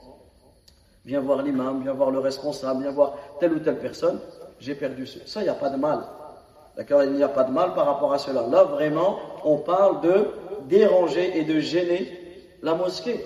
[1.04, 4.18] viens voir l'imam, viens voir le responsable, viens voir telle ou telle personne,
[4.61, 5.19] j'ai perdu ça.
[5.25, 5.99] Ça, il n'y a pas de mal.
[6.77, 8.45] D'accord Il n'y a pas de mal par rapport à cela.
[8.47, 10.27] Là, vraiment, on parle de
[10.69, 12.07] déranger et de gêner
[12.61, 13.25] la mosquée.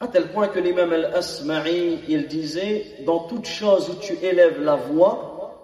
[0.00, 4.74] À tel point que l'imam al-Asma'i, il disait, dans toute chose où tu élèves la
[4.74, 5.54] voix,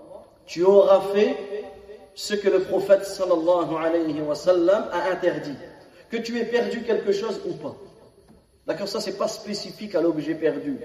[0.46, 1.36] tu auras fait
[2.14, 5.56] ce que le prophète sallallahu alayhi wa sallam a interdit.
[6.10, 7.74] Que tu aies perdu quelque chose ou pas.
[8.66, 10.78] D'accord Ça, c'est pas spécifique à l'objet perdu.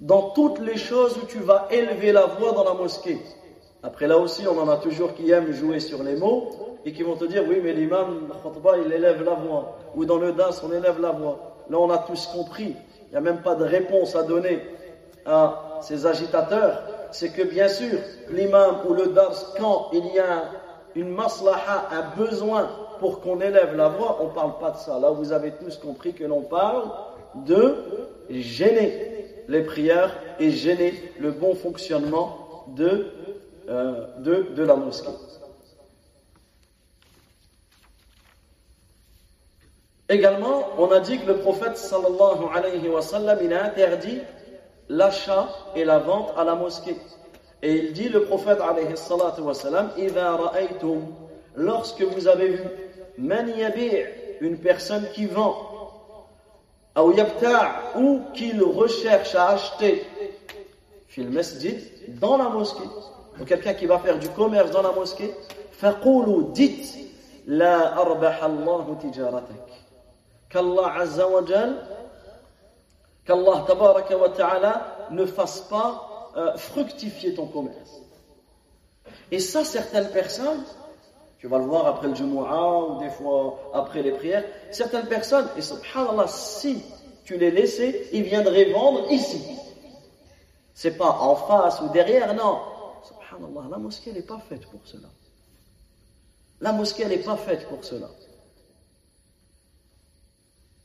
[0.00, 3.18] Dans toutes les choses où tu vas élever la voix dans la mosquée.
[3.82, 6.50] Après, là aussi, on en a toujours qui aiment jouer sur les mots
[6.84, 8.28] et qui vont te dire, oui, mais l'imam,
[8.84, 9.76] il élève la voix.
[9.96, 11.56] Ou dans le das, on élève la voix.
[11.68, 12.76] Là, on a tous compris.
[13.06, 14.60] Il n'y a même pas de réponse à donner
[15.26, 16.82] à ces agitateurs.
[17.10, 17.98] C'est que bien sûr,
[18.30, 20.44] l'imam ou le dars, quand il y a
[20.94, 22.68] une maslaha, un besoin
[23.00, 24.98] pour qu'on élève la voix, on ne parle pas de ça.
[24.98, 26.84] Là, vous avez tous compris que l'on parle
[27.46, 27.76] de
[28.30, 29.07] gêner
[29.48, 33.06] les prières et gêner le bon fonctionnement de,
[33.68, 35.08] euh, de, la mosquée.
[40.10, 44.20] Également, on a dit que le prophète sallallahu alayhi wa sallam, il a interdit
[44.88, 46.96] l'achat et la vente à la mosquée.
[47.62, 49.90] Et il dit, le prophète alayhi salatu wa sallam,
[51.56, 52.64] lorsque vous avez vu,
[54.40, 55.67] une personne qui vend,
[57.04, 60.06] ou qu'il recherche à acheter,
[61.08, 61.78] fil masjid,
[62.20, 62.88] dans la mosquée,
[63.40, 65.34] ou quelqu'un qui va faire du commerce dans la mosquée,
[65.72, 66.96] faqulu, dites,
[67.46, 69.68] la arbaha Allahu tijaratak
[70.48, 71.86] qu'Allah Azzawajal,
[73.24, 78.00] qu'Allah Tabaraka wa Ta'ala ne fasse pas euh, fructifier ton commerce.
[79.30, 80.64] Et ça, certaines personnes,
[81.38, 85.48] tu vas le voir après le Jumu'ah ou des fois après les prières, certaines personnes,
[85.56, 86.82] et subhanallah, si
[87.24, 89.40] tu les laissais, ils viendraient vendre ici.
[90.74, 92.58] C'est pas en face ou derrière, non.
[93.04, 95.08] Subhanallah, la mosquée n'est pas faite pour cela.
[96.60, 98.08] La mosquée n'est pas faite pour cela.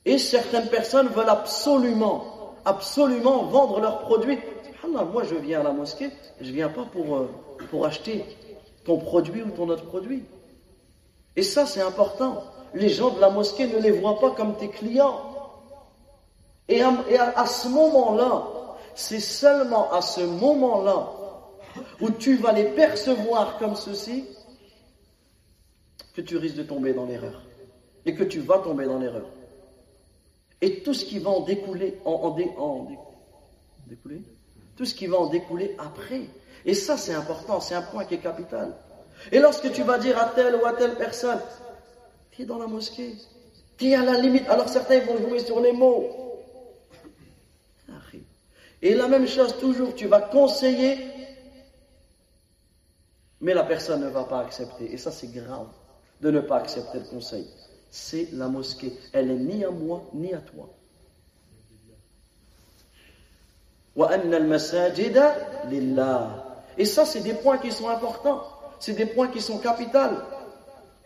[0.05, 4.37] Et certaines personnes veulent absolument, absolument vendre leurs produits.
[4.85, 7.29] moi je viens à la mosquée, je viens pas pour, euh,
[7.71, 8.23] pour acheter
[8.85, 10.23] ton produit ou ton autre produit.
[11.35, 12.43] Et ça c'est important.
[12.73, 15.29] Les gens de la mosquée ne les voient pas comme tes clients.
[16.67, 18.47] Et à ce moment-là,
[18.95, 21.11] c'est seulement à ce moment-là
[22.01, 24.25] où tu vas les percevoir comme ceci
[26.15, 27.41] que tu risques de tomber dans l'erreur.
[28.05, 29.25] Et que tu vas tomber dans l'erreur
[30.63, 31.45] et tout ce qui va en
[34.77, 36.21] tout ce qui va en découler après.
[36.65, 38.73] Et ça, c'est important, c'est un point qui est capital.
[39.31, 41.39] Et lorsque tu vas dire à telle ou à telle personne,
[42.31, 43.15] tu es dans la mosquée,
[43.77, 46.09] tu es à la limite, alors certains vont jouer sur les mots.
[48.81, 50.97] Et la même chose, toujours, tu vas conseiller,
[53.39, 54.91] mais la personne ne va pas accepter.
[54.91, 55.67] Et ça, c'est grave
[56.19, 57.47] de ne pas accepter le conseil
[57.93, 58.91] c'est la mosquée.
[59.13, 60.67] Elle est ni à moi, ni à toi.
[66.75, 68.47] Et ça, c'est des points qui sont importants.
[68.83, 70.17] C'est des points qui sont capitaux.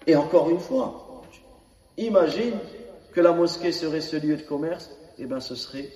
[0.08, 1.22] Et encore une fois,
[1.96, 2.56] imagine
[3.14, 5.88] que la mosquée serait ce lieu de commerce, et eh bien ce serait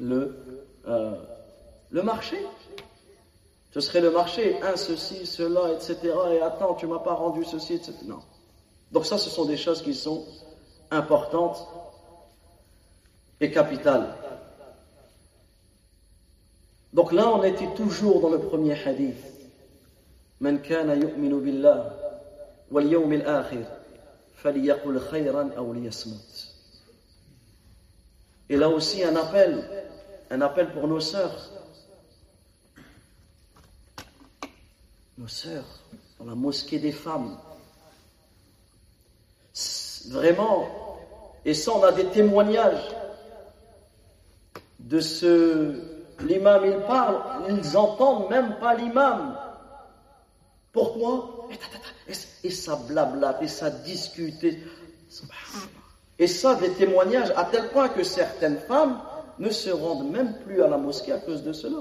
[0.00, 1.14] le, euh,
[1.90, 2.44] le marché.
[3.70, 5.98] Ce serait le marché, un ceci, cela, etc.
[6.32, 7.94] Et attends, tu m'as pas rendu ceci, etc.
[8.04, 8.18] Non.
[8.90, 10.26] Donc ça, ce sont des choses qui sont
[10.90, 11.64] importantes
[13.40, 14.16] et capitales.
[16.92, 19.37] Donc là, on était toujours dans le premier hadith.
[20.41, 21.99] من كان يؤمن بالله
[22.71, 23.63] واليوم الآخر
[24.35, 26.49] فليقل خيرا أو ليصمت.
[28.49, 29.63] Et là aussi un appel,
[30.29, 31.49] un appel pour nos sœurs.
[35.17, 35.79] Nos sœurs,
[36.19, 37.37] dans la mosquée des femmes,
[40.09, 40.67] Vraiment.
[41.45, 42.83] Et ça, on a des témoignages
[44.79, 45.79] de ce.
[46.21, 47.17] L'imam, il parle,
[47.49, 49.35] ils entendent même pas l'imam.
[50.78, 51.48] Pourquoi
[52.44, 54.46] Et ça blablate, et ça discute.
[56.20, 59.00] Et ça, des témoignages à tel point que certaines femmes
[59.40, 61.78] ne se rendent même plus à la mosquée à cause de cela.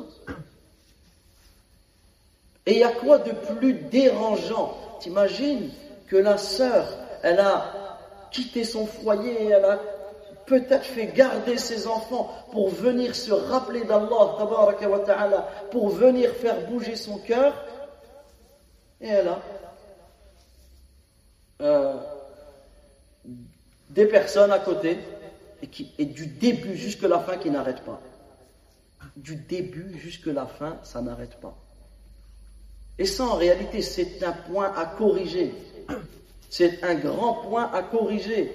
[2.65, 4.75] Et il y a quoi de plus dérangeant?
[4.99, 5.69] T'imagines
[6.07, 6.87] que la sœur,
[7.21, 7.99] elle a
[8.31, 9.79] quitté son foyer, elle a
[10.47, 17.19] peut-être fait garder ses enfants pour venir se rappeler d'Allah, pour venir faire bouger son
[17.19, 17.53] cœur.
[19.01, 19.41] Et elle a
[21.61, 21.95] euh,
[23.89, 24.97] des personnes à côté
[25.97, 27.99] et, du début jusqu'à la fin qui n'arrêtent pas.
[29.15, 31.55] Du début jusqu'à la fin, ça n'arrête pas.
[32.99, 35.53] Et ça, en réalité, c'est un point à corriger.
[36.49, 38.53] C'est un grand point à corriger.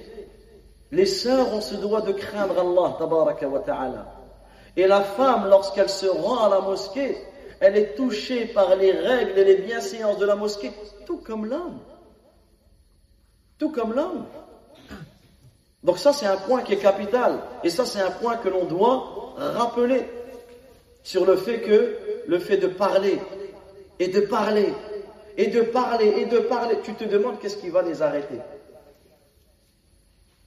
[0.90, 4.14] Les sœurs ont ce droit de craindre Allah, tabaraka wa ta'ala.
[4.76, 7.16] Et la femme, lorsqu'elle se rend à la mosquée,
[7.62, 10.72] elle est touchée par les règles et les bienséances de la mosquée,
[11.06, 11.78] tout comme l'homme.
[13.56, 14.26] Tout comme l'homme.
[15.84, 17.38] Donc ça, c'est un point qui est capital.
[17.62, 20.04] Et ça, c'est un point que l'on doit rappeler
[21.04, 23.20] sur le fait que, le fait de parler
[24.00, 24.74] et de parler
[25.36, 26.78] et de parler et de parler.
[26.82, 28.40] Tu te demandes qu'est-ce qui va les arrêter?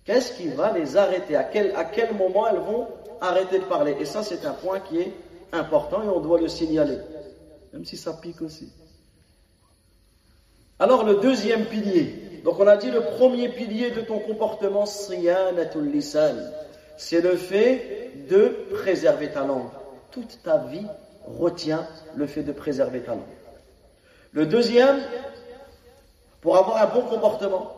[0.04, 1.38] Qu'est-ce qui va les arrêter?
[1.38, 2.90] À quel, à quel moment elles vont
[3.22, 3.96] arrêter de parler?
[4.02, 5.14] Et ça, c'est un point qui est
[5.56, 6.98] important et on doit le signaler.
[7.74, 8.72] Même si ça pique aussi.
[10.80, 12.42] Alors, le deuxième pilier.
[12.44, 15.22] Donc, on a dit le premier pilier de ton comportement, c'est
[17.22, 19.70] le fait de préserver ta langue.
[20.12, 20.86] Toute ta vie
[21.26, 23.24] retient le fait de préserver ta langue.
[24.32, 25.02] Le deuxième,
[26.42, 27.72] pour avoir un bon comportement,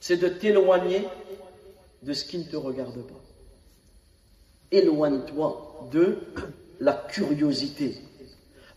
[0.00, 1.06] c'est de t'éloigner
[2.02, 3.20] de ce qui ne te regarde pas.
[4.72, 6.18] Éloigne-toi de
[6.82, 7.96] la curiosité.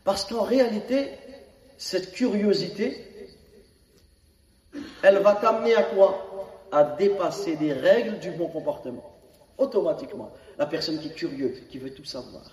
[0.03, 1.09] Parce qu'en réalité,
[1.77, 3.05] cette curiosité,
[5.03, 6.67] elle va t'amener à quoi?
[6.71, 9.17] À dépasser les règles du bon comportement.
[9.57, 10.31] Automatiquement.
[10.57, 12.43] La personne qui est curieuse, qui veut tout savoir,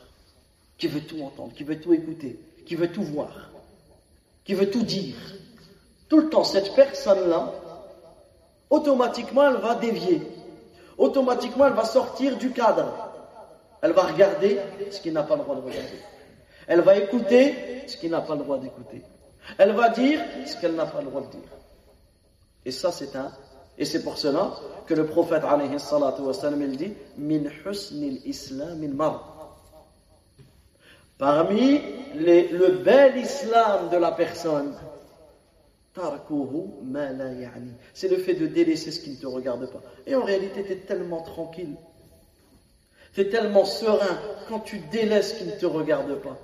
[0.76, 3.52] qui veut tout entendre, qui veut tout écouter, qui veut tout voir
[4.44, 5.16] qui veut tout dire.
[6.08, 7.52] Tout le temps, cette personne-là,
[8.70, 10.20] automatiquement, elle va dévier.
[10.98, 13.11] Automatiquement, elle va sortir du cadre.
[13.82, 14.58] Elle va regarder
[14.90, 15.98] ce qu'il n'a pas le droit de regarder.
[16.68, 19.02] Elle va écouter ce qu'il n'a pas le droit d'écouter.
[19.58, 21.50] Elle va dire ce qu'elle n'a pas le droit de dire.
[22.64, 23.32] Et ça, c'est un.
[23.76, 24.52] Et c'est pour cela
[24.86, 26.22] que le prophète, alayhi salatu
[26.60, 28.80] il dit Min husnil islam.
[31.18, 31.80] Parmi
[32.14, 34.74] le bel islam de la personne,
[37.94, 39.82] c'est le fait de délaisser ce qui ne te regarde pas.
[40.06, 41.76] Et en réalité, tu es tellement tranquille.
[43.14, 46.36] Tu tellement serein quand tu délaisses qui ne te regarde pas.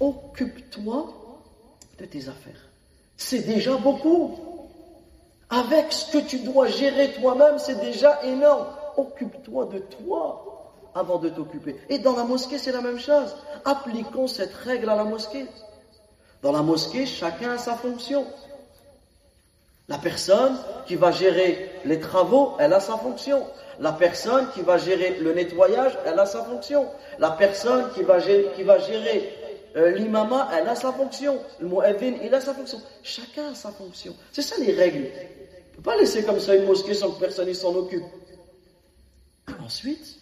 [0.00, 1.12] Occupe-toi
[1.98, 2.68] de tes affaires.
[3.16, 4.38] C'est déjà beaucoup.
[5.50, 8.66] Avec ce que tu dois gérer toi-même, c'est déjà énorme.
[8.96, 11.76] Occupe-toi de toi avant de t'occuper.
[11.90, 13.36] Et dans la mosquée, c'est la même chose.
[13.64, 15.46] Appliquons cette règle à la mosquée.
[16.42, 18.26] Dans la mosquée, chacun a sa fonction.
[19.88, 20.56] La personne
[20.86, 23.44] qui va gérer les travaux, elle a sa fonction.
[23.80, 26.86] La personne qui va gérer le nettoyage, elle a sa fonction.
[27.18, 29.32] La personne qui va gérer,
[29.76, 31.38] euh, l'imama, elle a sa fonction.
[31.58, 32.80] Le mu'adhin, il a sa fonction.
[33.02, 34.14] Chacun a sa fonction.
[34.30, 35.08] C'est ça les règles.
[35.08, 38.04] On ne peut pas laisser comme ça une mosquée sans que personne s'en occupe.
[39.64, 40.16] Ensuite,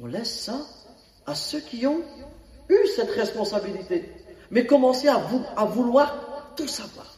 [0.00, 0.58] on laisse ça
[1.26, 2.00] à ceux qui ont
[2.68, 4.10] eu cette responsabilité.
[4.50, 5.20] Mais commencer à,
[5.56, 7.13] à vouloir tout savoir.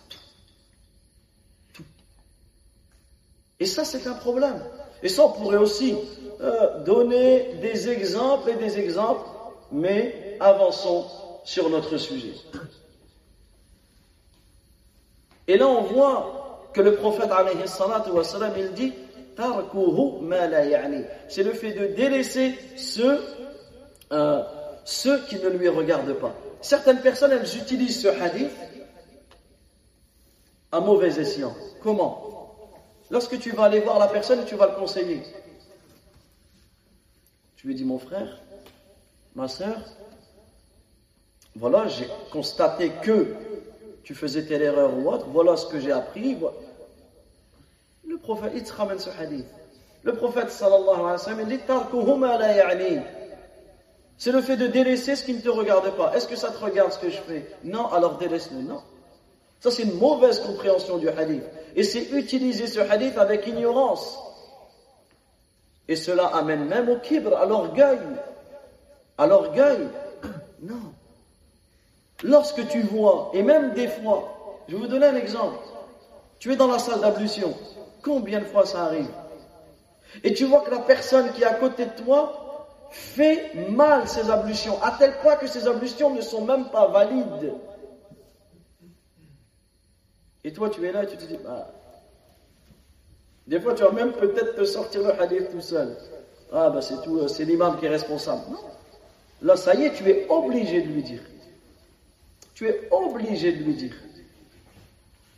[3.61, 4.63] Et ça, c'est un problème.
[5.03, 5.97] Et ça, on pourrait aussi
[6.41, 9.27] euh, donner des exemples et des exemples,
[9.73, 11.07] mais avançons
[11.45, 12.35] sur notre sujet.
[15.49, 17.31] Et là, on voit que le prophète,
[18.13, 18.93] wassalam, il dit
[21.29, 23.21] c'est le fait de délaisser ceux,
[24.13, 24.43] euh,
[24.85, 26.35] ceux qui ne lui regardent pas.
[26.63, 28.51] Certaines personnes, elles utilisent ce hadith
[30.73, 31.55] à mauvais escient.
[31.83, 32.36] Comment?
[33.11, 35.23] Lorsque tu vas aller voir la personne tu vas le conseiller,
[37.57, 38.41] tu lui dis mon frère,
[39.35, 39.77] ma soeur,
[41.55, 43.35] voilà, j'ai constaté que
[44.05, 46.37] tu faisais telle erreur ou autre, voilà ce que j'ai appris.
[48.07, 49.45] Le prophète, il te.
[50.03, 53.01] Le prophète sallallahu alayhi wa sallam, dit
[54.19, 56.15] C'est le fait de délaisser ce qui ne te regarde pas.
[56.15, 57.51] Est-ce que ça te regarde ce que je fais?
[57.65, 58.63] Non, alors délaisse-le.
[58.63, 58.83] Non.
[59.67, 61.43] Ça, c'est une mauvaise compréhension du hadith.
[61.75, 64.17] Et c'est utiliser ce hadith avec ignorance.
[65.89, 67.99] Et cela amène même au kibr, à l'orgueil.
[69.19, 69.89] À l'orgueil.
[70.63, 70.95] Non.
[72.23, 75.59] Lorsque tu vois, et même des fois, je vais vous donner un exemple.
[76.39, 77.53] Tu es dans la salle d'ablution.
[78.05, 79.11] Combien de fois ça arrive?
[80.23, 84.31] Et tu vois que la personne qui est à côté de toi fait mal ses
[84.31, 87.53] ablutions, à tel point que ses ablutions ne sont même pas valides.
[90.47, 91.67] Et toi, tu es là et tu te dis, bah,
[93.49, 95.97] des fois, tu vas même peut-être te sortir le hadith tout seul.
[96.53, 98.43] Ah, bah, c'est tout, c'est l'imam qui est responsable.
[98.49, 98.59] Non.
[99.43, 101.21] Là, ça y est, tu es obligé de lui dire.
[102.55, 103.95] Tu es obligé de lui dire.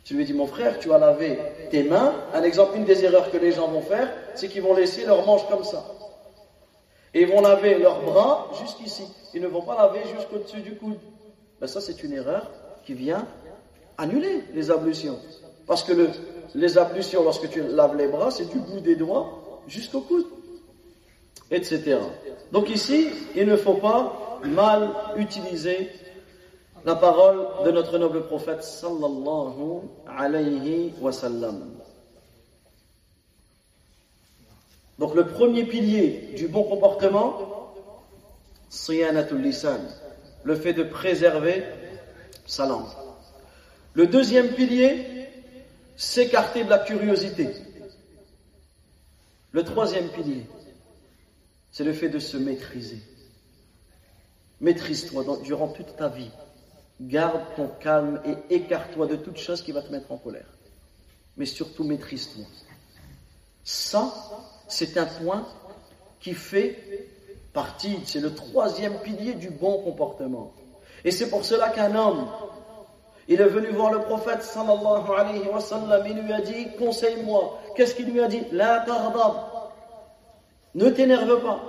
[0.03, 1.39] Tu lui dis, mon frère, tu as lavé
[1.71, 2.13] tes mains.
[2.35, 5.25] Un exemple, une des erreurs que les gens vont faire, c'est qu'ils vont laisser leurs
[5.25, 5.83] manches comme ça.
[7.15, 9.05] Et ils vont laver leurs bras jusqu'ici.
[9.33, 10.99] Ils ne vont pas laver jusqu'au-dessus du coude.
[11.59, 12.51] Ben, ça, c'est une erreur
[12.85, 13.25] qui vient
[13.99, 15.19] annuler les ablutions.
[15.67, 15.93] Parce que
[16.55, 20.25] les ablutions, lorsque tu laves les bras, c'est du bout des doigts jusqu'au coude,
[21.51, 21.99] etc.
[22.51, 25.89] Donc ici, il ne faut pas mal utiliser
[26.85, 31.69] la parole de notre noble prophète sallallahu alayhi wa sallam.
[34.97, 37.73] Donc le premier pilier du bon comportement,
[40.43, 41.63] le fait de préserver
[42.45, 42.87] sa langue.
[43.99, 45.27] Le deuxième pilier,
[45.97, 47.49] s'écarter de la curiosité.
[49.51, 50.45] Le troisième pilier,
[51.69, 53.01] c'est le fait de se maîtriser.
[54.61, 56.31] Maîtrise-toi durant toute ta vie.
[57.01, 60.47] Garde ton calme et écarte-toi de toute chose qui va te mettre en colère.
[61.35, 62.45] Mais surtout, maîtrise-toi.
[63.65, 64.13] Ça,
[64.69, 65.45] c'est un point
[66.21, 67.09] qui fait
[67.51, 70.53] partie, c'est le troisième pilier du bon comportement.
[71.03, 72.29] Et c'est pour cela qu'un homme
[73.31, 76.03] il est venu voir le prophète sallallahu alayhi wa sallam.
[76.07, 77.59] Il lui a dit Conseille-moi.
[77.75, 78.41] Qu'est-ce qu'il lui a dit?
[78.51, 79.33] La tardab.
[80.73, 81.59] Ne t'énerve pas.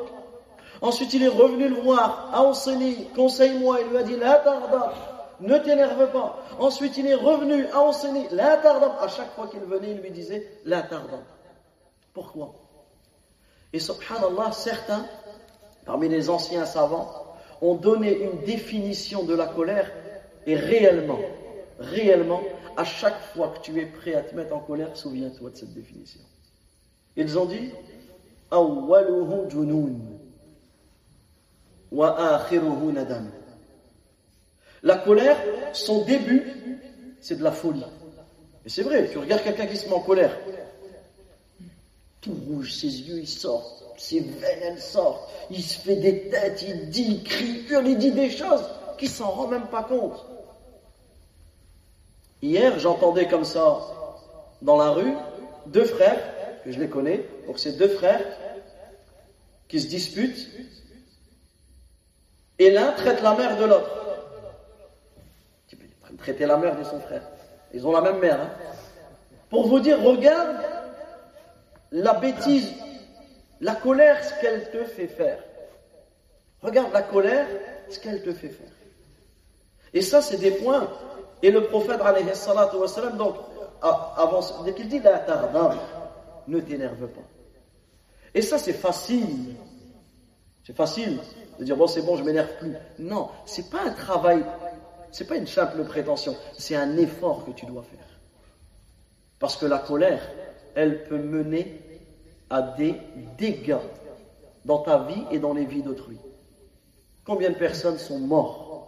[0.80, 2.30] Ensuite, il est revenu le voir.
[2.32, 3.82] Enseigne, conseille-moi.
[3.82, 4.92] Il lui a dit La tardab.
[5.40, 6.38] Ne t'énerve pas.
[6.58, 8.92] Ensuite, il est revenu enseigner La tardab.
[8.98, 11.20] À chaque fois qu'il venait, il lui disait La tardab.
[12.14, 12.54] Pourquoi?
[13.74, 15.04] Et subhanallah, certains,
[15.84, 17.10] parmi les anciens savants,
[17.60, 19.90] ont donné une définition de la colère
[20.46, 21.18] et réellement,
[21.80, 22.42] réellement,
[22.76, 25.74] à chaque fois que tu es prêt à te mettre en colère, souviens-toi de cette
[25.74, 26.20] définition.
[27.16, 27.72] Ils ont dit
[34.82, 35.36] La colère,
[35.72, 36.42] son début,
[37.20, 37.84] c'est de la folie.
[38.64, 40.36] Et c'est vrai, tu regardes quelqu'un qui se met en colère,
[42.20, 45.30] tout rouge, ses yeux, ils sortent, ses veines, elles sortent.
[45.50, 48.64] Il se fait des têtes, il dit, il crie, il dit des choses
[48.98, 50.26] qui s'en rend même pas compte.
[52.42, 53.80] Hier, j'entendais comme ça,
[54.62, 55.14] dans la rue,
[55.66, 56.20] deux frères,
[56.64, 58.24] que je les connais, donc c'est deux frères
[59.68, 60.48] qui se disputent,
[62.58, 63.90] et l'un traite la mère de l'autre.
[66.18, 67.22] Traiter la mère de son frère.
[67.72, 68.40] Ils ont la même mère.
[68.40, 68.50] Hein.
[69.48, 70.56] Pour vous dire, regarde
[71.92, 72.70] la bêtise,
[73.60, 75.42] la colère, ce qu'elle te fait faire.
[76.62, 77.46] Regarde la colère,
[77.88, 78.72] ce qu'elle te fait faire.
[79.94, 80.88] Et ça, c'est des points.
[81.42, 82.26] Et le prophète, alayhi
[83.16, 83.34] donc,
[83.82, 85.24] avant, dès qu'il dit la
[86.48, 87.20] ne t'énerve pas.
[88.34, 89.54] Et ça, c'est facile.
[90.66, 91.18] C'est facile
[91.58, 92.74] de dire bon, c'est bon, je m'énerve plus.
[92.98, 94.44] Non, c'est pas un travail,
[95.10, 98.06] c'est pas une simple prétention, c'est un effort que tu dois faire.
[99.38, 100.22] Parce que la colère,
[100.74, 101.80] elle peut mener
[102.50, 102.94] à des
[103.38, 103.78] dégâts
[104.64, 106.18] dans ta vie et dans les vies d'autrui.
[107.24, 108.86] Combien de personnes sont mortes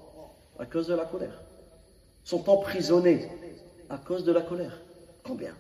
[0.59, 1.41] à cause de la colère?
[2.25, 3.29] Sont emprisonnées
[3.91, 4.81] à cause de la colère
[5.25, 5.55] Combien?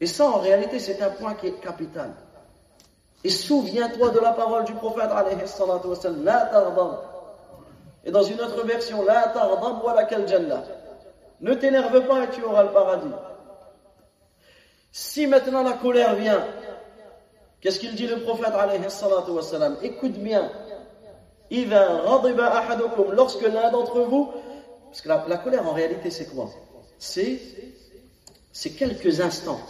[0.00, 2.12] Et ça, en réalité, c'est un point qui est capital.
[3.22, 5.10] Et souviens-toi de la parole du prophète,
[8.04, 10.64] Et dans une autre version, la tardam wa jannah.
[11.40, 13.12] Ne t'énerve pas et tu auras le paradis.
[14.92, 16.46] Si maintenant la colère vient,
[17.60, 18.52] qu'est-ce qu'il dit le prophète
[19.82, 20.50] Écoute bien.
[21.50, 24.32] Lorsque l'un d'entre vous,
[24.90, 26.50] parce que la, colère en réalité c'est quoi?
[26.98, 27.40] C'est
[28.76, 29.60] quelques instants.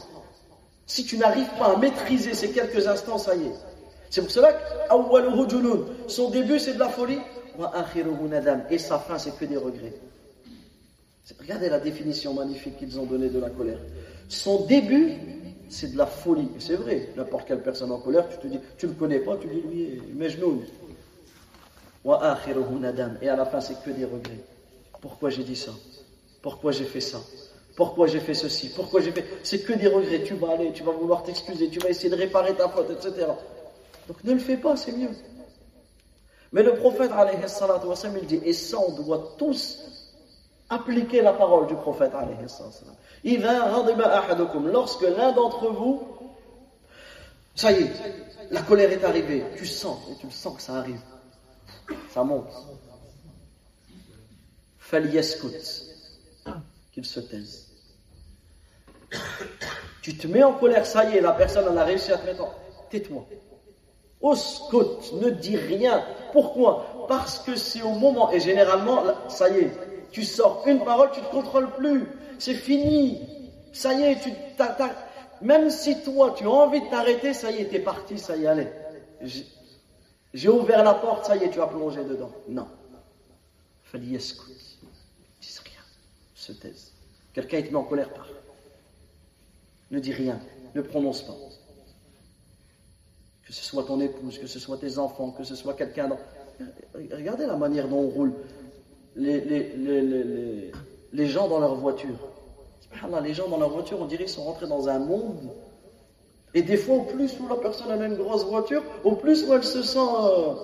[0.86, 3.54] Si tu n'arrives pas à maîtriser ces quelques instants, ça y est.
[4.10, 4.58] C'est pour cela que
[6.08, 7.20] son début c'est de la folie,
[8.70, 9.94] et sa fin c'est que des regrets.
[11.38, 13.78] Regardez la définition magnifique qu'ils ont donnée de la colère.
[14.28, 15.12] Son début,
[15.68, 16.48] c'est de la folie.
[16.58, 19.36] c'est vrai, n'importe quelle personne en colère, tu te dis, tu ne le connais pas,
[19.36, 20.38] tu dis oui, mais je
[23.22, 24.40] Et à la fin, c'est que des regrets.
[25.00, 25.72] Pourquoi j'ai dit ça?
[26.42, 27.18] Pourquoi j'ai fait ça?
[27.76, 28.68] Pourquoi j'ai fait ceci?
[28.68, 29.24] Pourquoi j'ai fait.
[29.42, 30.22] C'est que des regrets.
[30.22, 33.26] Tu vas aller, tu vas vouloir t'excuser, tu vas essayer de réparer ta faute, etc.
[34.08, 35.10] Donc ne le fais pas, c'est mieux.
[36.52, 39.78] Mais le prophète, il dit, et ça, on doit tous
[40.68, 42.12] appliquer la parole du prophète.
[44.64, 46.02] Lorsque l'un d'entre vous,
[47.54, 47.92] ça y est,
[48.50, 51.00] la colère est arrivée, tu sens, et tu sens que ça arrive,
[52.12, 52.50] ça monte.
[56.92, 57.66] Qu'il se taise.
[60.02, 62.26] Tu te mets en colère, ça y est, la personne en a réussi à te
[62.26, 62.54] mettre en.
[62.90, 63.24] Tais-toi.
[64.20, 66.04] Oskut, ne dis rien.
[66.32, 67.06] Pourquoi?
[67.08, 69.72] Parce que c'est au moment, et généralement, ça y est,
[70.10, 72.06] tu sors une parole, tu ne te contrôles plus.
[72.38, 73.20] C'est fini.
[73.72, 74.30] Ça y est, tu
[75.42, 78.44] même si toi tu as envie de t'arrêter, ça y est, t'es parti, ça y
[78.44, 78.68] est, allez.
[80.34, 82.30] J'ai ouvert la porte, ça y est, tu as plongé dedans.
[82.48, 82.66] Non.
[83.84, 84.18] Fallait.
[86.50, 86.92] Se taise.
[87.32, 88.26] Quelqu'un te met en colère, par.
[89.92, 90.40] Ne dis rien.
[90.74, 91.36] Ne prononce pas.
[93.44, 96.08] Que ce soit ton épouse, que ce soit tes enfants, que ce soit quelqu'un.
[96.08, 96.18] Dans...
[96.94, 98.32] Regardez la manière dont on roule
[99.14, 99.40] les,
[101.12, 102.16] les, gens dans leur voiture.
[103.22, 105.50] Les gens dans leur voiture, on dirait qu'ils sont rentrés dans un monde.
[106.52, 109.54] Et des fois, au plus où la personne a une grosse voiture, au plus où
[109.54, 109.98] elle se sent.
[109.98, 110.54] Euh,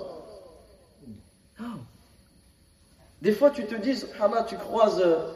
[1.61, 1.75] ah.
[3.23, 4.03] Des fois, tu te dis,
[4.49, 5.33] tu croises euh,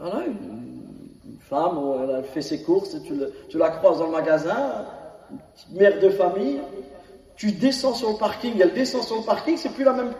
[0.00, 1.78] une, femme,
[2.16, 3.14] elle fait ses courses, tu,
[3.48, 4.86] tu la croises dans le magasin,
[5.72, 6.60] mère de famille,
[7.36, 10.14] tu descends sur le parking, elle descend sur le parking, c'est plus la même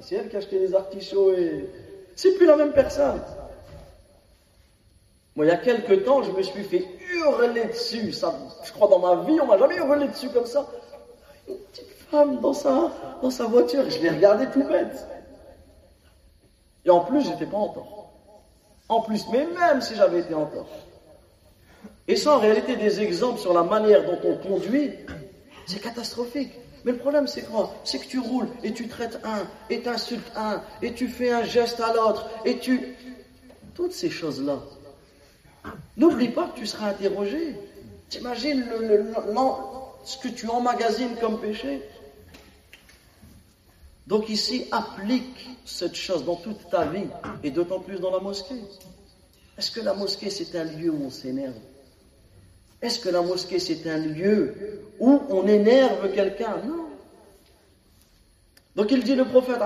[0.00, 1.68] c'est elle qui a acheté les artichauts et.
[2.16, 3.20] C'est plus la même personne.
[5.36, 6.84] Moi, il y a quelques temps, je me suis fait
[7.14, 8.12] hurler dessus.
[8.12, 10.66] Ça, je crois dans ma vie, on m'a jamais hurlé dessus comme ça.
[11.48, 12.90] Une petite femme dans sa,
[13.22, 13.88] dans sa voiture.
[13.88, 15.06] Je l'ai regardé tout bête.
[16.84, 17.99] Et en plus, j'étais pas en tort.
[18.90, 20.68] En plus, mais même si j'avais été en tort.
[22.08, 24.90] Et ça, en réalité, des exemples sur la manière dont on conduit,
[25.64, 26.52] c'est catastrophique.
[26.84, 27.72] Mais le problème, c'est quoi?
[27.84, 31.30] C'est que tu roules et tu traites un, et tu insultes un, et tu fais
[31.30, 32.96] un geste à l'autre, et tu.
[33.74, 34.58] Toutes ces choses-là.
[35.96, 37.56] N'oublie pas que tu seras interrogé.
[38.08, 38.66] T'imagines
[40.02, 41.80] ce que tu emmagasines comme péché
[44.10, 47.06] Donc ici, applique cette chose dans toute ta vie,
[47.44, 48.60] et d'autant plus dans la mosquée.
[49.56, 51.54] Est-ce que la mosquée, c'est un lieu où on s'énerve?
[52.82, 56.56] Est-ce que la mosquée c'est un lieu où on énerve quelqu'un?
[56.66, 56.86] Non.
[58.74, 59.58] Donc il dit le prophète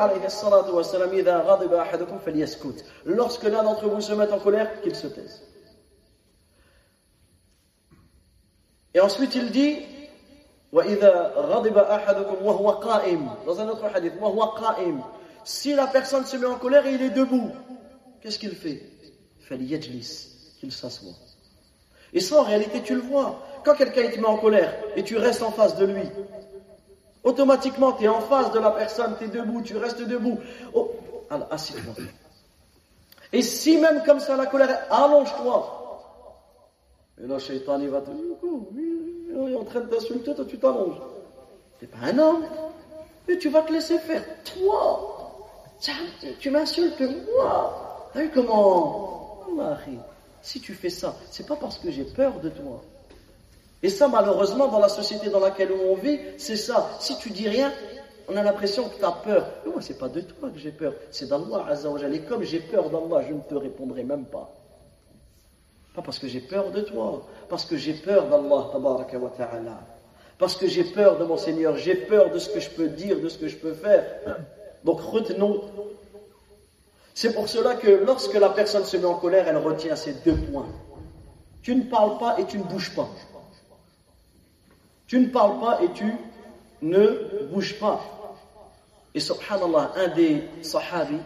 [3.06, 5.42] lorsque l'un d'entre vous se met en colère, qu'il se taise.
[8.92, 9.78] Et ensuite il dit
[10.74, 10.80] dans
[13.60, 14.12] un autre hadith,
[15.44, 17.52] si la personne se met en colère et il est debout,
[18.20, 18.82] qu'est-ce qu'il fait?
[20.58, 21.12] Qu'il s'assoit.
[22.12, 23.38] Et ça, en réalité, tu le vois.
[23.64, 26.02] Quand quelqu'un te met en colère et tu restes en face de lui,
[27.22, 30.40] automatiquement, tu es en face de la personne, tu es debout, tu restes debout.
[30.72, 30.90] Oh,
[31.52, 31.94] assieds-toi.
[31.98, 32.02] Ah,
[33.32, 35.80] et si même comme ça, la colère, allonge-toi.
[37.22, 38.34] Et là, Shaitan, il va te dire,
[39.34, 41.00] il est en train de t'insulter, toi tu t'allonges.
[41.80, 42.44] T'es pas un homme.
[43.26, 44.22] Mais tu vas te laisser faire.
[44.44, 45.32] Toi,
[46.38, 47.02] tu m'insultes,
[47.34, 48.10] moi.
[48.14, 49.40] Vu comment?
[50.42, 52.82] Si tu fais ça, c'est pas parce que j'ai peur de toi.
[53.82, 56.90] Et ça, malheureusement, dans la société dans laquelle on vit, c'est ça.
[57.00, 57.72] Si tu dis rien,
[58.28, 59.46] on a l'impression que tu as peur.
[59.64, 62.14] Mais moi, c'est pas de toi que j'ai peur, c'est d'Allah Azzawajal.
[62.14, 64.50] Et comme j'ai peur d'Allah, je ne te répondrai même pas.
[65.94, 69.80] Pas parce que j'ai peur de toi, parce que j'ai peur d'Allah.
[70.38, 73.20] Parce que j'ai peur de mon Seigneur, j'ai peur de ce que je peux dire,
[73.20, 74.04] de ce que je peux faire.
[74.84, 75.62] Donc retenons.
[77.14, 80.36] C'est pour cela que lorsque la personne se met en colère, elle retient ces deux
[80.36, 80.66] points.
[81.62, 83.08] Tu ne parles pas et tu ne bouges pas.
[85.06, 86.12] Tu ne parles pas et tu
[86.82, 88.00] ne bouges pas.
[89.14, 91.20] Et subhanallah, un des sahabis,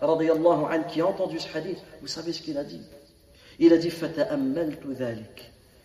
[0.00, 2.82] anhu, qui a entendu ce hadith, vous savez ce qu'il a dit?
[3.58, 3.92] Il a dit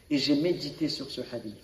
[0.10, 1.56] Et j'ai médité sur ce hadith.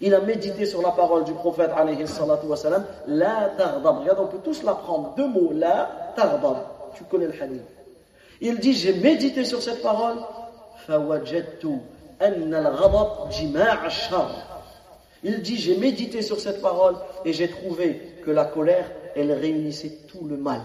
[0.00, 2.84] Il a médité sur la parole du prophète alayhi salatu wa salam.
[3.06, 3.98] La tardab.
[3.98, 5.14] Regarde, on peut tous l'apprendre.
[5.16, 5.52] Deux mots.
[5.54, 6.64] La tardab.
[6.96, 7.62] Tu connais le hadith.
[8.40, 10.18] Il dit J'ai médité sur cette parole.
[15.24, 19.98] Il dit J'ai médité sur cette parole et j'ai trouvé que la colère, elle réunissait
[20.08, 20.62] tout le mal.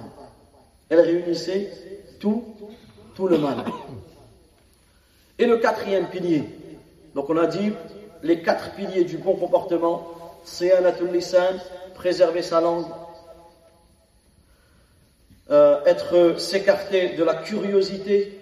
[0.89, 1.71] Elle réunissait
[2.19, 2.43] tout,
[3.15, 3.57] tout le mal.
[5.39, 6.43] Et le quatrième pilier,
[7.13, 7.71] donc on a dit
[8.23, 10.07] les quatre piliers du bon comportement,
[10.43, 10.85] c'est un
[11.93, 12.85] préserver sa langue,
[15.49, 18.39] euh, être s'écarter de la curiosité,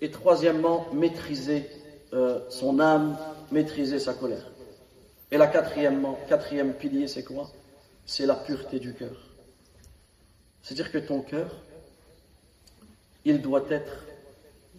[0.00, 1.68] et troisièmement, maîtriser
[2.12, 3.16] euh, son âme,
[3.50, 4.50] maîtriser sa colère.
[5.30, 7.50] Et la quatrième pilier, c'est quoi?
[8.06, 9.16] C'est la pureté du cœur.
[10.62, 11.50] C'est-à-dire que ton cœur,
[13.24, 14.06] il doit être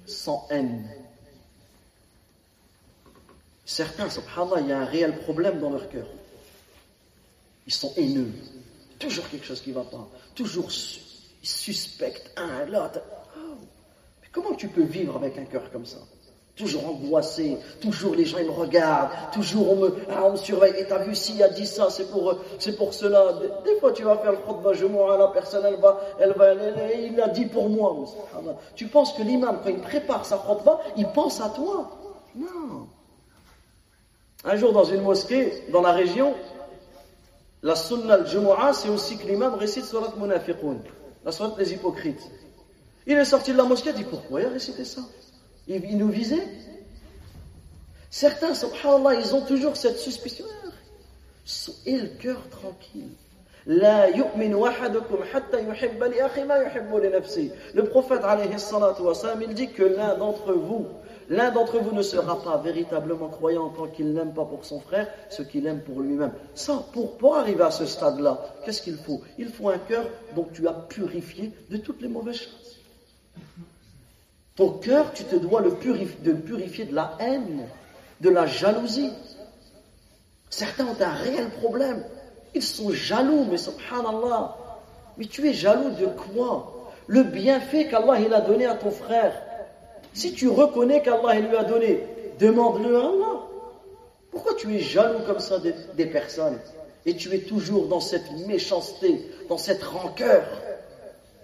[0.05, 0.89] sans haine,
[3.71, 6.05] Certains, subhanallah, il y a un réel problème dans leur cœur.
[7.65, 8.33] Ils sont haineux.
[8.99, 10.09] Toujours quelque chose qui ne va pas.
[10.35, 10.69] Toujours
[11.41, 12.99] ils suspectent un l'autre.
[14.21, 15.99] Mais comment tu peux vivre avec un cœur comme ça?
[16.53, 20.73] Toujours angoissé, toujours les gens ils me regardent, toujours on me, ah, surveille.
[20.77, 22.41] Et t'as vu s'il a dit ça, c'est pour,
[22.93, 23.39] cela.
[23.63, 26.53] Des, fois tu vas faire le khutbah, je à la personne, elle va, elle va,
[26.93, 27.95] il l'a dit pour moi.
[28.75, 31.89] Tu penses que l'imam, quand il prépare sa khutbah, il pense à toi?
[32.35, 32.89] Non.
[34.43, 36.33] Un jour, dans une mosquée, dans la région,
[37.61, 40.77] la sunna al-jumu'ah, c'est aussi que l'imam récite surat munafiqun,
[41.23, 42.27] la surat des hypocrites.
[43.05, 45.01] Il est sorti de la mosquée, il dit pourquoi il a récité ça?
[45.67, 46.47] Il, nous visait.
[48.09, 50.45] Certains, subhanallah, ils ont toujours cette suspicion.
[51.85, 53.09] Et le cœur tranquille.
[53.65, 54.21] Le
[57.83, 59.03] prophète, alayhi salatu
[59.41, 60.87] il dit que l'un d'entre vous,
[61.31, 65.07] L'un d'entre vous ne sera pas véritablement croyant tant qu'il n'aime pas pour son frère
[65.29, 66.33] ce qu'il aime pour lui-même.
[66.55, 69.21] Ça, pour, arriver à ce stade-là, qu'est-ce qu'il faut?
[69.37, 70.05] Il faut un cœur
[70.35, 72.79] dont tu as purifié de toutes les mauvaises choses.
[74.57, 77.65] Ton cœur, tu te dois le purifier, de de la haine,
[78.19, 79.13] de la jalousie.
[80.49, 82.03] Certains ont un réel problème.
[82.53, 84.57] Ils sont jaloux, mais subhanallah.
[85.17, 86.91] Mais tu es jaloux de quoi?
[87.07, 89.31] Le bienfait qu'Allah a donné à ton frère.
[90.13, 92.03] Si tu reconnais qu'Allah lui a donné,
[92.39, 93.41] demande-le à Allah.
[94.31, 96.59] Pourquoi tu es jaloux comme ça des, personnes?
[97.05, 100.43] Et tu es toujours dans cette méchanceté, dans cette rancœur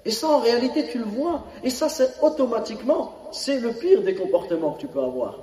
[0.05, 1.45] Et ça, en réalité, tu le vois.
[1.63, 5.39] Et ça, c'est automatiquement, c'est le pire des comportements que tu peux avoir.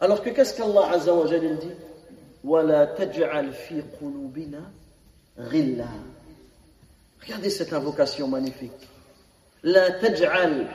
[0.00, 1.68] Alors que qu'est-ce qu'Allah Azza wa dit?
[7.22, 8.88] Regardez cette invocation magnifique.
[9.62, 10.66] La taj'al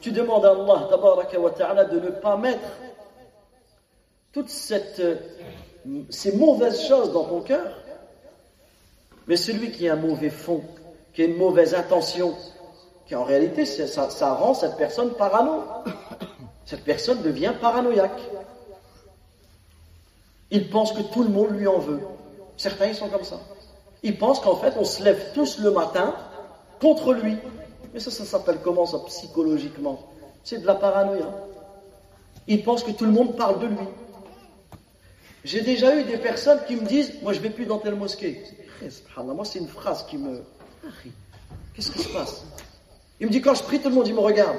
[0.00, 2.68] Tu demandes à Allah tabaraka wa ta'ala de ne pas mettre
[4.32, 5.02] toutes cette,
[6.10, 7.72] ces mauvaises choses dans ton cœur.
[9.26, 10.62] Mais celui qui a un mauvais fond,
[11.14, 12.34] qui a une mauvaise intention,
[13.06, 15.62] qui en réalité, ça, ça rend cette personne parano.
[16.64, 18.20] Cette personne devient paranoïaque.
[20.50, 22.00] Il pense que tout le monde lui en veut.
[22.56, 23.40] Certains, ils sont comme ça.
[24.02, 26.14] Ils pensent qu'en fait, on se lève tous le matin
[26.80, 27.36] contre lui.
[27.92, 30.00] Mais ça, ça s'appelle comment ça psychologiquement?
[30.44, 31.30] C'est de la paranoïa.
[32.48, 33.76] Il pense que tout le monde parle de lui.
[35.44, 38.42] J'ai déjà eu des personnes qui me disent Moi, je vais plus dans telle mosquée.
[39.16, 40.42] Moi, c'est une phrase qui me.
[41.74, 42.44] Qu'est-ce qui se passe?
[43.20, 44.56] Il me dit Quand je prie, tout le monde il me regarde.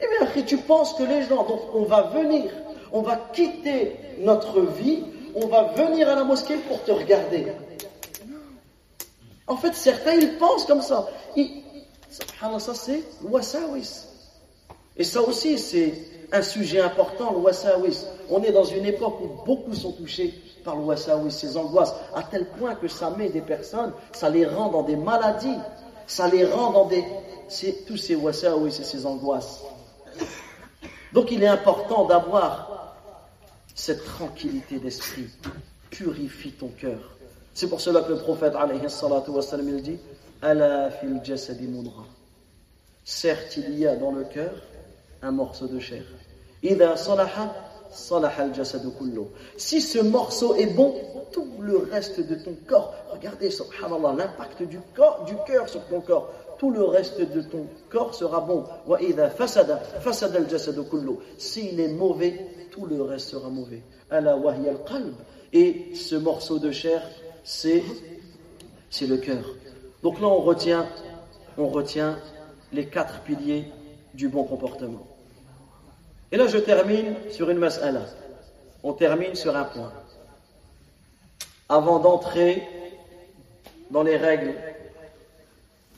[0.00, 2.50] Eh bien, tu penses que les gens, donc on va venir,
[2.92, 5.04] on va quitter notre vie,
[5.34, 7.46] on va venir à la mosquée pour te regarder.
[9.50, 11.08] En fait, certains, ils pensent comme ça.
[12.60, 13.02] ça c'est.
[14.96, 15.92] Et ça aussi, c'est
[16.30, 18.06] un sujet important, le.
[18.30, 20.32] On est dans une époque où beaucoup sont touchés
[20.64, 24.46] par le wasawis, ces angoisses, à tel point que ça met des personnes, ça les
[24.46, 25.58] rend dans des maladies,
[26.06, 27.04] ça les rend dans des...
[27.88, 29.64] Tous ces wasawis et ces angoisses.
[31.12, 32.94] Donc il est important d'avoir
[33.74, 35.28] cette tranquillité d'esprit.
[35.90, 37.19] Purifie ton cœur.
[37.54, 39.98] C'est pour cela que le prophète alayhi il dit
[40.42, 41.20] Ala fil
[43.04, 44.52] Certes, il y a dans le cœur
[45.22, 46.02] un morceau de chair.
[49.56, 50.94] Si ce morceau est bon,
[51.32, 56.70] tout le reste de ton corps, regardez, subhanallah, l'impact du cœur sur ton corps, tout
[56.70, 58.64] le reste de ton corps sera bon.
[61.38, 63.82] S'il est mauvais, tout le reste sera mauvais.
[65.52, 67.02] Et ce morceau de chair,
[67.44, 67.82] c'est
[69.02, 69.44] le cœur.
[70.02, 70.86] Donc là, on retient,
[71.58, 72.18] on retient
[72.72, 73.64] les quatre piliers
[74.14, 75.06] du bon comportement.
[76.32, 78.06] Et là, je termine sur une mas'ala.
[78.82, 79.92] On termine sur un point.
[81.68, 82.66] Avant d'entrer
[83.90, 84.54] dans les règles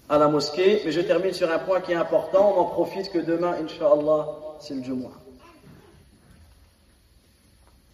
[0.08, 3.10] à la mosquée, mais je termine sur un point qui est important, on en profite
[3.10, 4.28] que demain, Inch'Allah,
[4.60, 5.10] c'est le Jumu'ah.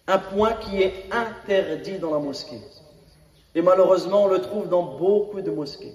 [0.08, 2.60] Un point qui est interdit dans la mosquée.
[3.58, 5.92] Et malheureusement, on le trouve dans beaucoup de mosquées.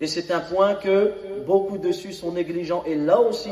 [0.00, 2.82] Et c'est un point que beaucoup dessus sont négligents.
[2.86, 3.50] Et là aussi,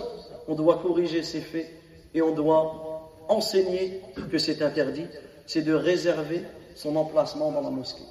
[0.48, 1.68] on doit corriger ces faits
[2.14, 4.00] et on doit enseigner
[4.32, 5.04] que c'est interdit.
[5.46, 8.06] C'est de réserver son emplacement dans la mosquée.